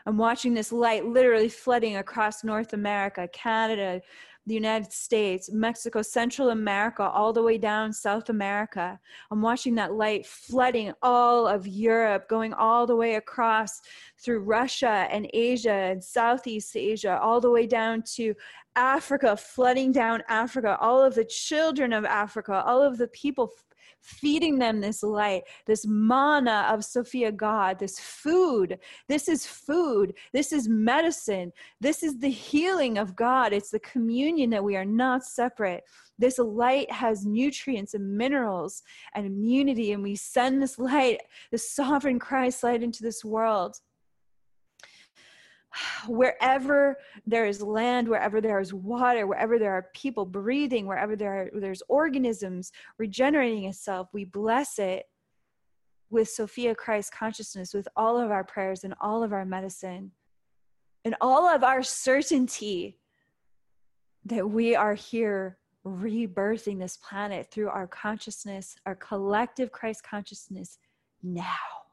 [0.08, 4.02] I'm watching this light literally flooding across North America, Canada,
[4.46, 8.98] the United States, Mexico, Central America, all the way down South America.
[9.30, 13.82] I'm watching that light flooding all of Europe, going all the way across
[14.18, 18.34] through Russia and Asia and Southeast Asia, all the way down to
[18.78, 23.52] Africa, flooding down Africa, all of the children of Africa, all of the people
[24.02, 28.80] feeding them this light, this mana of Sophia God, this food.
[29.08, 30.14] This is food.
[30.34, 31.52] This is medicine.
[31.82, 33.54] This is the healing of God.
[33.54, 35.84] It's the communion that we are not separate.
[36.20, 38.82] This light has nutrients and minerals
[39.14, 41.20] and immunity, and we send this light,
[41.52, 43.78] the sovereign Christ light, into this world
[46.08, 51.42] wherever there is land, wherever there is water, wherever there are people breathing, wherever there
[51.54, 55.06] are, there's organisms regenerating itself, we bless it
[56.10, 60.12] with Sophia Christ consciousness, with all of our prayers and all of our medicine
[61.04, 63.00] and all of our certainty
[64.26, 70.80] that we are here rebirthing this planet through our consciousness, our collective Christ consciousness
[71.24, 71.87] now.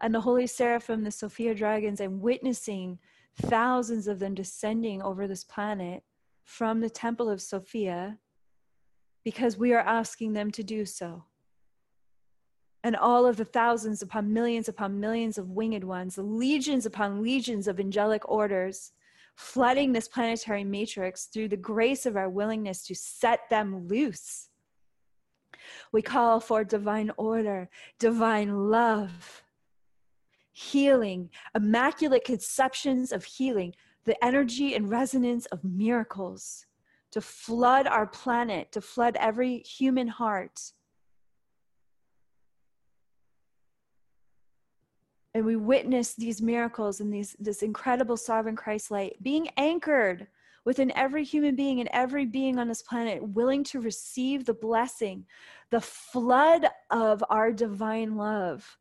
[0.00, 2.98] And the holy seraphim, the Sophia dragons, and witnessing
[3.42, 6.02] thousands of them descending over this planet
[6.44, 8.18] from the temple of Sophia
[9.24, 11.24] because we are asking them to do so.
[12.84, 17.22] And all of the thousands upon millions upon millions of winged ones, the legions upon
[17.22, 18.92] legions of angelic orders,
[19.34, 24.48] flooding this planetary matrix through the grace of our willingness to set them loose.
[25.90, 27.68] We call for divine order,
[27.98, 29.42] divine love
[30.56, 33.74] healing, immaculate conceptions of healing,
[34.04, 36.64] the energy and resonance of miracles
[37.10, 40.72] to flood our planet, to flood every human heart.
[45.34, 50.26] And we witness these miracles and these, this incredible sovereign Christ light being anchored
[50.64, 55.26] within every human being and every being on this planet, willing to receive the blessing,
[55.70, 58.78] the flood of our divine love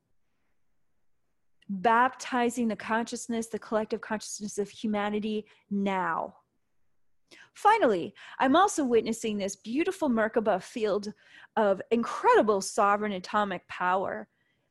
[1.69, 6.35] baptizing the consciousness, the collective consciousness of humanity now.
[7.53, 11.13] Finally, I'm also witnessing this beautiful Merkaba field
[11.55, 14.27] of incredible sovereign atomic power.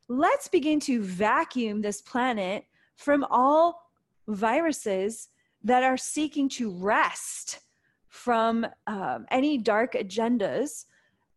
[0.07, 2.65] Let's begin to vacuum this planet
[2.95, 3.81] from all
[4.27, 5.29] viruses
[5.63, 7.59] that are seeking to wrest
[8.07, 10.85] from um, any dark agendas,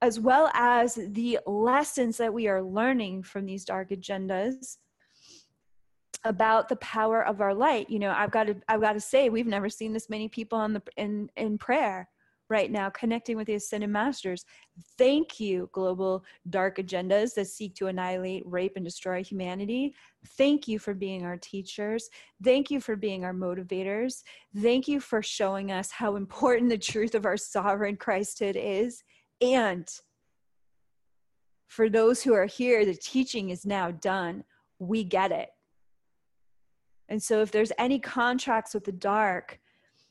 [0.03, 4.77] as well as the lessons that we are learning from these dark agendas
[6.25, 7.89] about the power of our light.
[7.91, 10.59] You know i've got to i've got to say we've never seen this many people
[10.59, 12.09] on the in in prayer
[12.51, 14.45] right now connecting with the ascended masters.
[14.97, 19.95] Thank you global dark agendas that seek to annihilate rape and destroy humanity.
[20.37, 22.09] Thank you for being our teachers.
[22.43, 24.23] Thank you for being our motivators.
[24.57, 29.03] Thank you for showing us how important the truth of our sovereign christhood is.
[29.41, 29.89] And
[31.67, 34.45] for those who are here the teaching is now done.
[34.79, 35.51] We get it
[37.09, 39.61] and so, if there's any contracts with the dark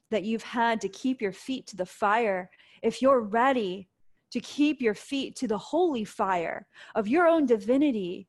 [0.09, 2.49] that you've had to keep your feet to the fire,
[2.81, 3.87] if you're ready
[4.31, 8.27] to keep your feet to the holy fire of your own divinity,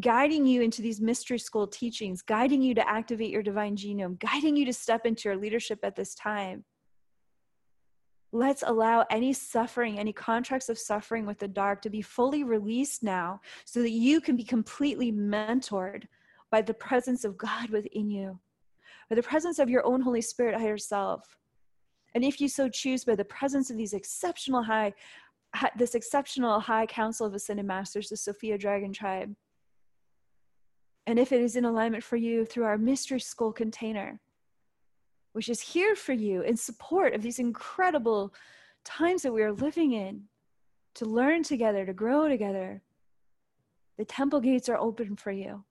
[0.00, 4.56] guiding you into these mystery school teachings, guiding you to activate your divine genome, guiding
[4.56, 6.64] you to step into your leadership at this time.
[8.34, 13.02] Let's allow any suffering, any contracts of suffering with the dark to be fully released
[13.02, 16.04] now so that you can be completely mentored
[16.52, 18.38] by the presence of God within you,
[19.08, 21.36] by the presence of your own Holy Spirit, higher self.
[22.14, 24.92] And if you so choose, by the presence of these exceptional high,
[25.76, 29.34] this exceptional high council of ascended masters, the Sophia Dragon Tribe.
[31.06, 34.20] And if it is in alignment for you through our mystery school container,
[35.32, 38.34] which is here for you in support of these incredible
[38.84, 40.24] times that we are living in,
[40.96, 42.82] to learn together, to grow together,
[43.96, 45.64] the temple gates are open for you.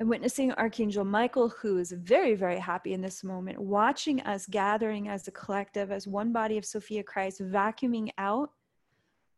[0.00, 5.08] I'm witnessing Archangel Michael, who is very, very happy in this moment, watching us gathering
[5.08, 8.50] as a collective, as one body of Sophia Christ, vacuuming out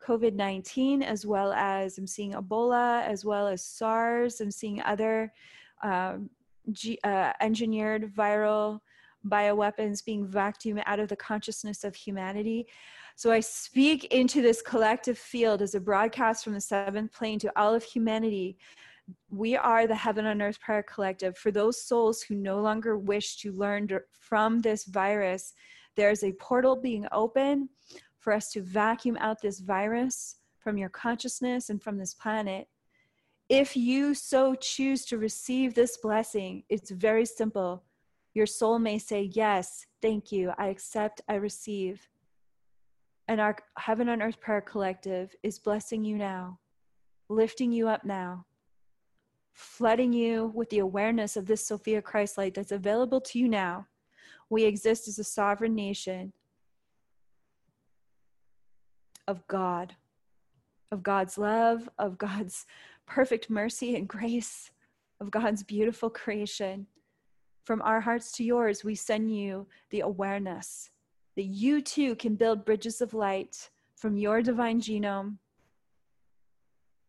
[0.00, 4.40] COVID 19, as well as I'm seeing Ebola, as well as SARS.
[4.40, 5.32] I'm seeing other
[5.82, 6.30] um,
[6.70, 8.78] G, uh, engineered viral
[9.26, 12.68] bioweapons being vacuumed out of the consciousness of humanity.
[13.16, 17.52] So I speak into this collective field as a broadcast from the seventh plane to
[17.58, 18.58] all of humanity.
[19.30, 21.36] We are the Heaven on Earth Prayer Collective.
[21.36, 25.54] For those souls who no longer wish to learn from this virus,
[25.96, 27.68] there's a portal being open
[28.18, 32.68] for us to vacuum out this virus from your consciousness and from this planet.
[33.48, 37.84] If you so choose to receive this blessing, it's very simple.
[38.34, 42.08] Your soul may say, Yes, thank you, I accept, I receive.
[43.28, 46.58] And our Heaven on Earth Prayer Collective is blessing you now,
[47.28, 48.46] lifting you up now,
[49.52, 53.86] flooding you with the awareness of this Sophia Christ light that's available to you now.
[54.50, 56.32] We exist as a sovereign nation
[59.28, 59.94] of God,
[60.90, 62.66] of God's love, of God's
[63.06, 64.70] perfect mercy and grace,
[65.20, 66.86] of God's beautiful creation.
[67.64, 70.90] From our hearts to yours, we send you the awareness
[71.36, 75.38] that you too can build bridges of light from your divine genome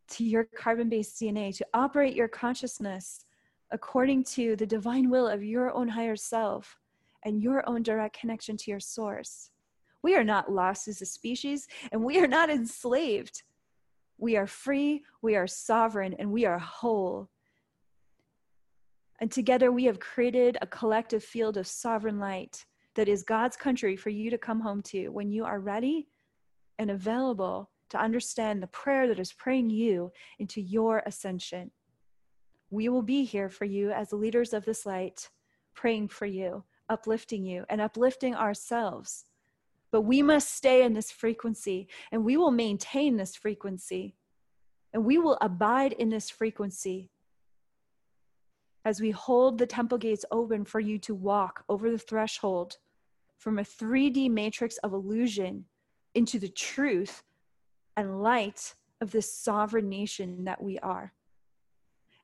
[0.09, 3.25] to your carbon based DNA to operate your consciousness
[3.71, 6.77] according to the divine will of your own higher self
[7.23, 9.49] and your own direct connection to your source.
[10.03, 13.43] We are not lost as a species and we are not enslaved.
[14.17, 17.29] We are free, we are sovereign, and we are whole.
[19.19, 22.65] And together we have created a collective field of sovereign light
[22.95, 26.07] that is God's country for you to come home to when you are ready
[26.77, 31.69] and available to understand the prayer that is praying you into your ascension.
[32.71, 35.29] We will be here for you as the leaders of this light,
[35.75, 39.25] praying for you, uplifting you, and uplifting ourselves.
[39.91, 44.15] But we must stay in this frequency and we will maintain this frequency
[44.91, 47.11] and we will abide in this frequency
[48.85, 52.77] as we hold the temple gates open for you to walk over the threshold
[53.37, 55.65] from a 3D matrix of illusion
[56.15, 57.21] into the truth
[57.97, 61.13] and light of this sovereign nation that we are.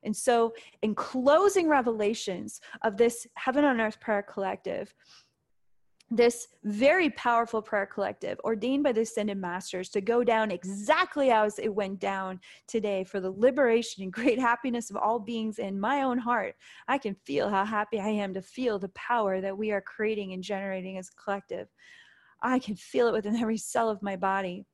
[0.02, 4.94] And so, in closing revelations of this Heaven on Earth Prayer Collective,
[6.10, 11.58] this very powerful prayer collective ordained by the ascended masters to go down exactly as
[11.60, 16.02] it went down today for the liberation and great happiness of all beings in my
[16.02, 16.56] own heart
[16.88, 20.32] i can feel how happy i am to feel the power that we are creating
[20.32, 21.68] and generating as a collective
[22.42, 24.66] i can feel it within every cell of my body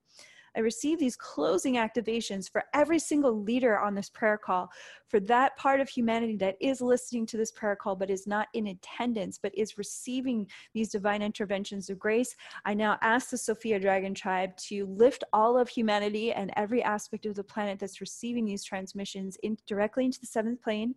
[0.57, 4.71] I receive these closing activations for every single leader on this prayer call,
[5.09, 8.49] for that part of humanity that is listening to this prayer call but is not
[8.55, 12.35] in attendance, but is receiving these divine interventions of grace.
[12.65, 17.27] I now ask the Sophia Dragon Tribe to lift all of humanity and every aspect
[17.27, 20.95] of the planet that's receiving these transmissions in, directly into the seventh plane,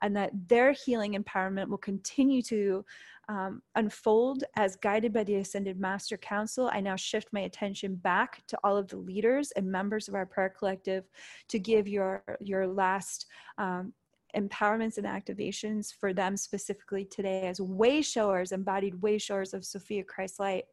[0.00, 2.84] and that their healing empowerment will continue to
[3.32, 8.42] um, unfold as guided by the Ascended Master Council, I now shift my attention back
[8.48, 11.04] to all of the leaders and members of our prayer collective
[11.48, 13.24] to give your your last
[13.56, 13.94] um,
[14.36, 20.04] empowerments and activations for them specifically today as way showers, embodied way showers of Sophia
[20.04, 20.64] Christ Light.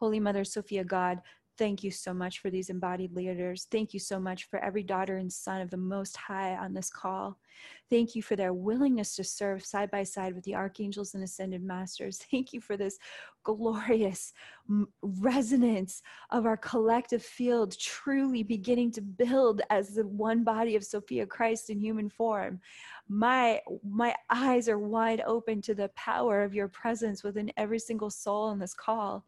[0.00, 1.20] Holy Mother Sophia God,
[1.58, 3.66] Thank you so much for these embodied leaders.
[3.70, 6.90] Thank you so much for every daughter and son of the Most High on this
[6.90, 7.38] call.
[7.88, 11.62] Thank you for their willingness to serve side by side with the archangels and ascended
[11.62, 12.18] masters.
[12.30, 12.98] Thank you for this
[13.44, 14.32] glorious
[15.00, 21.24] resonance of our collective field truly beginning to build as the one body of Sophia
[21.24, 22.60] Christ in human form.
[23.08, 28.10] My my eyes are wide open to the power of your presence within every single
[28.10, 29.24] soul on this call.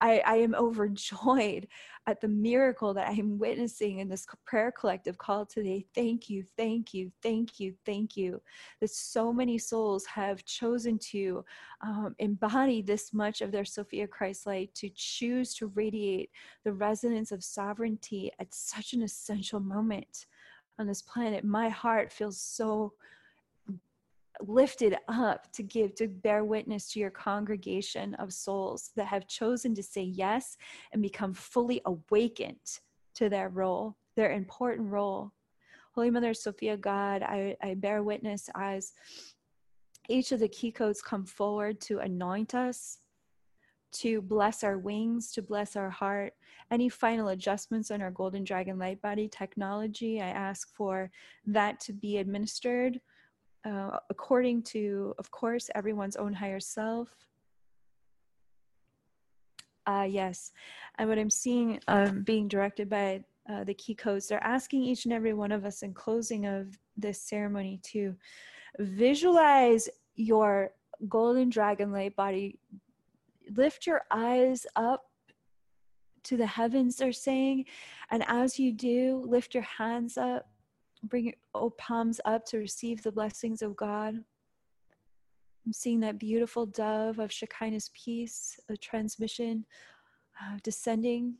[0.00, 1.68] I, I am overjoyed
[2.06, 5.86] at the miracle that I am witnessing in this prayer collective call today.
[5.94, 8.40] Thank you, thank you, thank you, thank you.
[8.80, 11.44] That so many souls have chosen to
[11.80, 16.30] um, embody this much of their Sophia Christ light, to choose to radiate
[16.64, 20.26] the resonance of sovereignty at such an essential moment
[20.78, 21.44] on this planet.
[21.44, 22.92] My heart feels so
[24.40, 29.74] lifted up to give, to bear witness to your congregation of souls that have chosen
[29.74, 30.56] to say yes
[30.92, 32.80] and become fully awakened
[33.14, 35.32] to their role, their important role.
[35.94, 38.92] Holy Mother Sophia God, I, I bear witness as
[40.08, 42.98] each of the key codes come forward to anoint us,
[43.92, 46.34] to bless our wings, to bless our heart.
[46.70, 51.10] Any final adjustments on our Golden Dragon Light Body technology, I ask for
[51.46, 53.00] that to be administered
[53.66, 57.08] uh, according to, of course, everyone's own higher self.
[59.86, 60.52] Uh, yes,
[60.98, 65.04] and what I'm seeing um, being directed by uh, the key codes, they're asking each
[65.04, 68.14] and every one of us in closing of this ceremony to
[68.78, 70.70] visualize your
[71.08, 72.58] golden dragon light body.
[73.54, 75.04] Lift your eyes up
[76.24, 77.66] to the heavens, they're saying.
[78.10, 80.48] And as you do, lift your hands up,
[81.06, 84.14] bring your palms up to receive the blessings of God.
[85.66, 89.64] I'm seeing that beautiful dove of Shekinah's peace, a transmission
[90.40, 91.34] uh, descending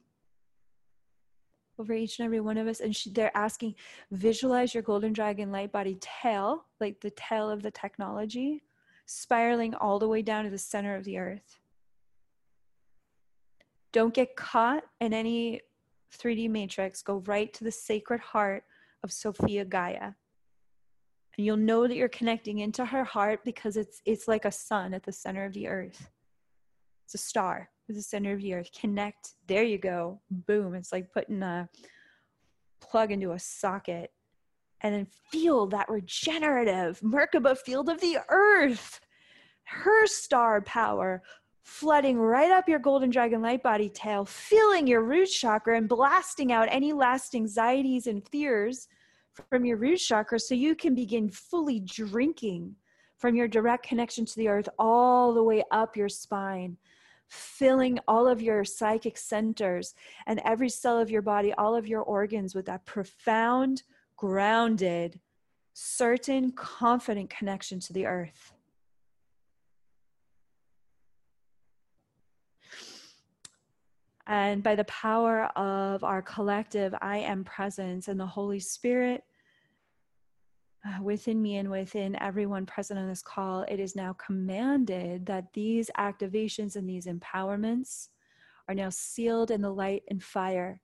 [1.78, 2.80] over each and every one of us.
[2.80, 3.74] And she, they're asking,
[4.10, 8.62] visualize your golden dragon light body tail, like the tail of the technology,
[9.06, 11.60] spiraling all the way down to the center of the earth.
[13.92, 15.60] Don't get caught in any
[16.18, 17.02] 3D matrix.
[17.02, 18.64] Go right to the sacred heart
[19.06, 20.12] of Sophia Gaia.
[21.36, 24.92] And you'll know that you're connecting into her heart because it's it's like a sun
[24.92, 26.10] at the center of the earth.
[27.04, 28.70] It's a star at the center of the earth.
[28.78, 29.34] Connect.
[29.46, 30.20] There you go.
[30.30, 30.74] Boom.
[30.74, 31.68] It's like putting a
[32.80, 34.10] plug into a socket.
[34.82, 39.00] And then feel that regenerative Merkaba field of the earth.
[39.64, 41.22] Her star power
[41.66, 46.52] flooding right up your golden dragon light body tail, filling your root chakra and blasting
[46.52, 48.86] out any last anxieties and fears
[49.48, 52.74] from your root chakra so you can begin fully drinking
[53.18, 56.76] from your direct connection to the earth all the way up your spine,
[57.28, 59.94] filling all of your psychic centers
[60.26, 63.82] and every cell of your body, all of your organs with that profound,
[64.16, 65.18] grounded,
[65.72, 68.52] certain, confident connection to the earth.
[74.26, 79.22] And by the power of our collective I am presence and the Holy Spirit
[80.84, 85.52] uh, within me and within everyone present on this call, it is now commanded that
[85.52, 88.08] these activations and these empowerments
[88.68, 90.80] are now sealed in the light and fire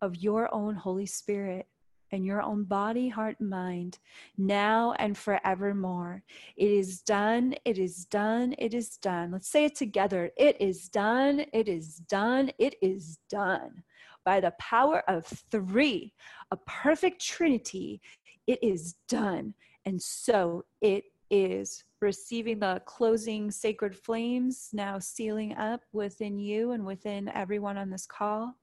[0.00, 1.66] of your own Holy Spirit
[2.12, 3.98] and your own body, heart, mind,
[4.36, 6.22] now and forevermore.
[6.56, 9.32] It is done, it is done, it is done.
[9.32, 10.30] Let's say it together.
[10.36, 13.82] It is done, it is done, it is done.
[14.24, 16.12] By the power of three,
[16.50, 18.00] a perfect trinity,
[18.46, 19.54] it is done.
[19.84, 26.84] And so it is receiving the closing sacred flames now sealing up within you and
[26.84, 28.54] within everyone on this call,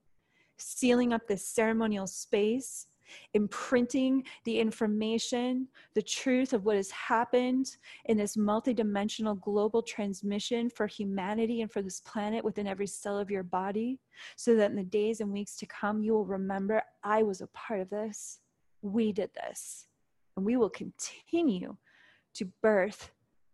[0.59, 2.85] sealing up this ceremonial space
[3.33, 10.87] imprinting the information, the truth of what has happened in this multidimensional global transmission for
[10.87, 13.99] humanity and for this planet within every cell of your body,
[14.35, 17.47] so that in the days and weeks to come, you will remember I was a
[17.47, 18.39] part of this.
[18.81, 19.87] We did this.
[20.37, 21.75] And we will continue
[22.35, 23.11] to birth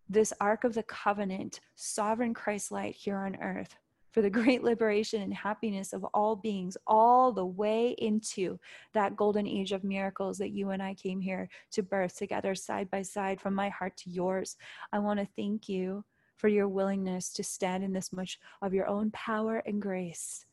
[0.07, 3.75] this Ark of the Covenant, sovereign Christ light here on earth
[4.15, 8.57] for the great liberation and happiness of all beings, all the way into
[8.93, 12.89] that golden age of miracles that you and I came here to birth together side
[12.89, 14.55] by side from my heart to yours.
[14.93, 16.05] I want to thank you
[16.37, 20.45] for your willingness to stand in this much of your own power and grace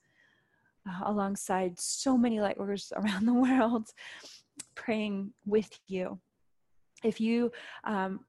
[0.85, 3.91] uh, alongside so many light workers around the world
[4.75, 6.19] praying with you.
[7.05, 7.53] If you
[7.85, 8.25] um,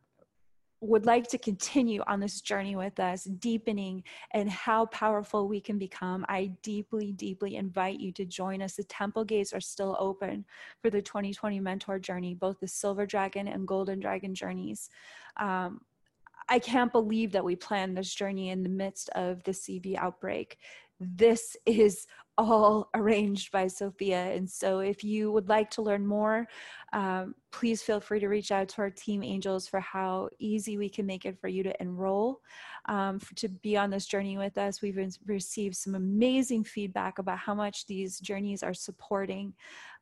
[0.84, 5.78] would like to continue on this journey with us, deepening and how powerful we can
[5.78, 8.76] become, I deeply, deeply invite you to join us.
[8.76, 10.46] The temple gates are still open
[10.82, 14.90] for the 2020 mentor journey, both the Silver Dragon and Golden Dragon journeys.
[15.38, 15.82] Um,
[16.50, 20.58] I can't believe that we planned this journey in the midst of the CV outbreak.
[21.00, 22.08] This is
[22.38, 24.34] all arranged by Sophia.
[24.34, 26.48] And so, if you would like to learn more,
[26.94, 30.90] um, please feel free to reach out to our team angels for how easy we
[30.90, 32.40] can make it for you to enroll
[32.86, 34.82] um, for, to be on this journey with us.
[34.82, 39.54] We've received some amazing feedback about how much these journeys are supporting.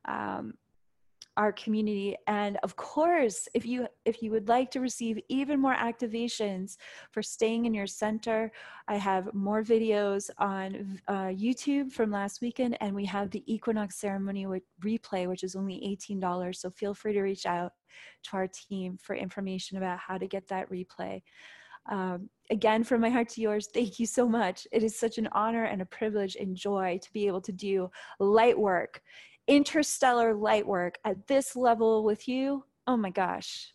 [0.06, 0.53] Um,
[1.38, 5.76] our community and of course if you if you would like to receive even more
[5.76, 6.76] activations
[7.12, 8.52] for staying in your center
[8.88, 13.95] i have more videos on uh, youtube from last weekend and we have the equinox
[13.95, 17.72] ceremony with replay which is only $18 so feel free to reach out
[18.24, 21.22] to our team for information about how to get that replay
[21.90, 24.68] um, again, from my heart to yours, thank you so much.
[24.72, 27.90] It is such an honor and a privilege and joy to be able to do
[28.20, 29.02] light work
[29.47, 33.73] interstellar light work at this level with you, oh my gosh,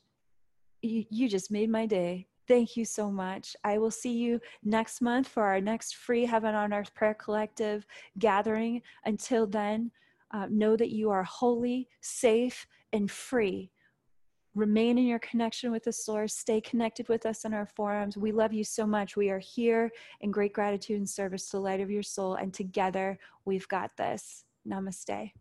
[0.83, 2.29] you, you just made my day.
[2.49, 3.57] Thank you so much.
[3.65, 7.87] I will see you next month for our next free Heaven on Earth Prayer Collective
[8.19, 8.83] gathering.
[9.05, 9.91] Until then,
[10.33, 13.73] uh, know that you are holy, safe, and free.
[14.55, 16.35] Remain in your connection with the source.
[16.35, 18.17] Stay connected with us in our forums.
[18.17, 19.17] We love you so much.
[19.17, 19.91] We are here
[20.21, 22.37] in great gratitude and service to the light of your soul.
[22.37, 24.45] And together, we've got this.
[24.67, 25.33] Namaste.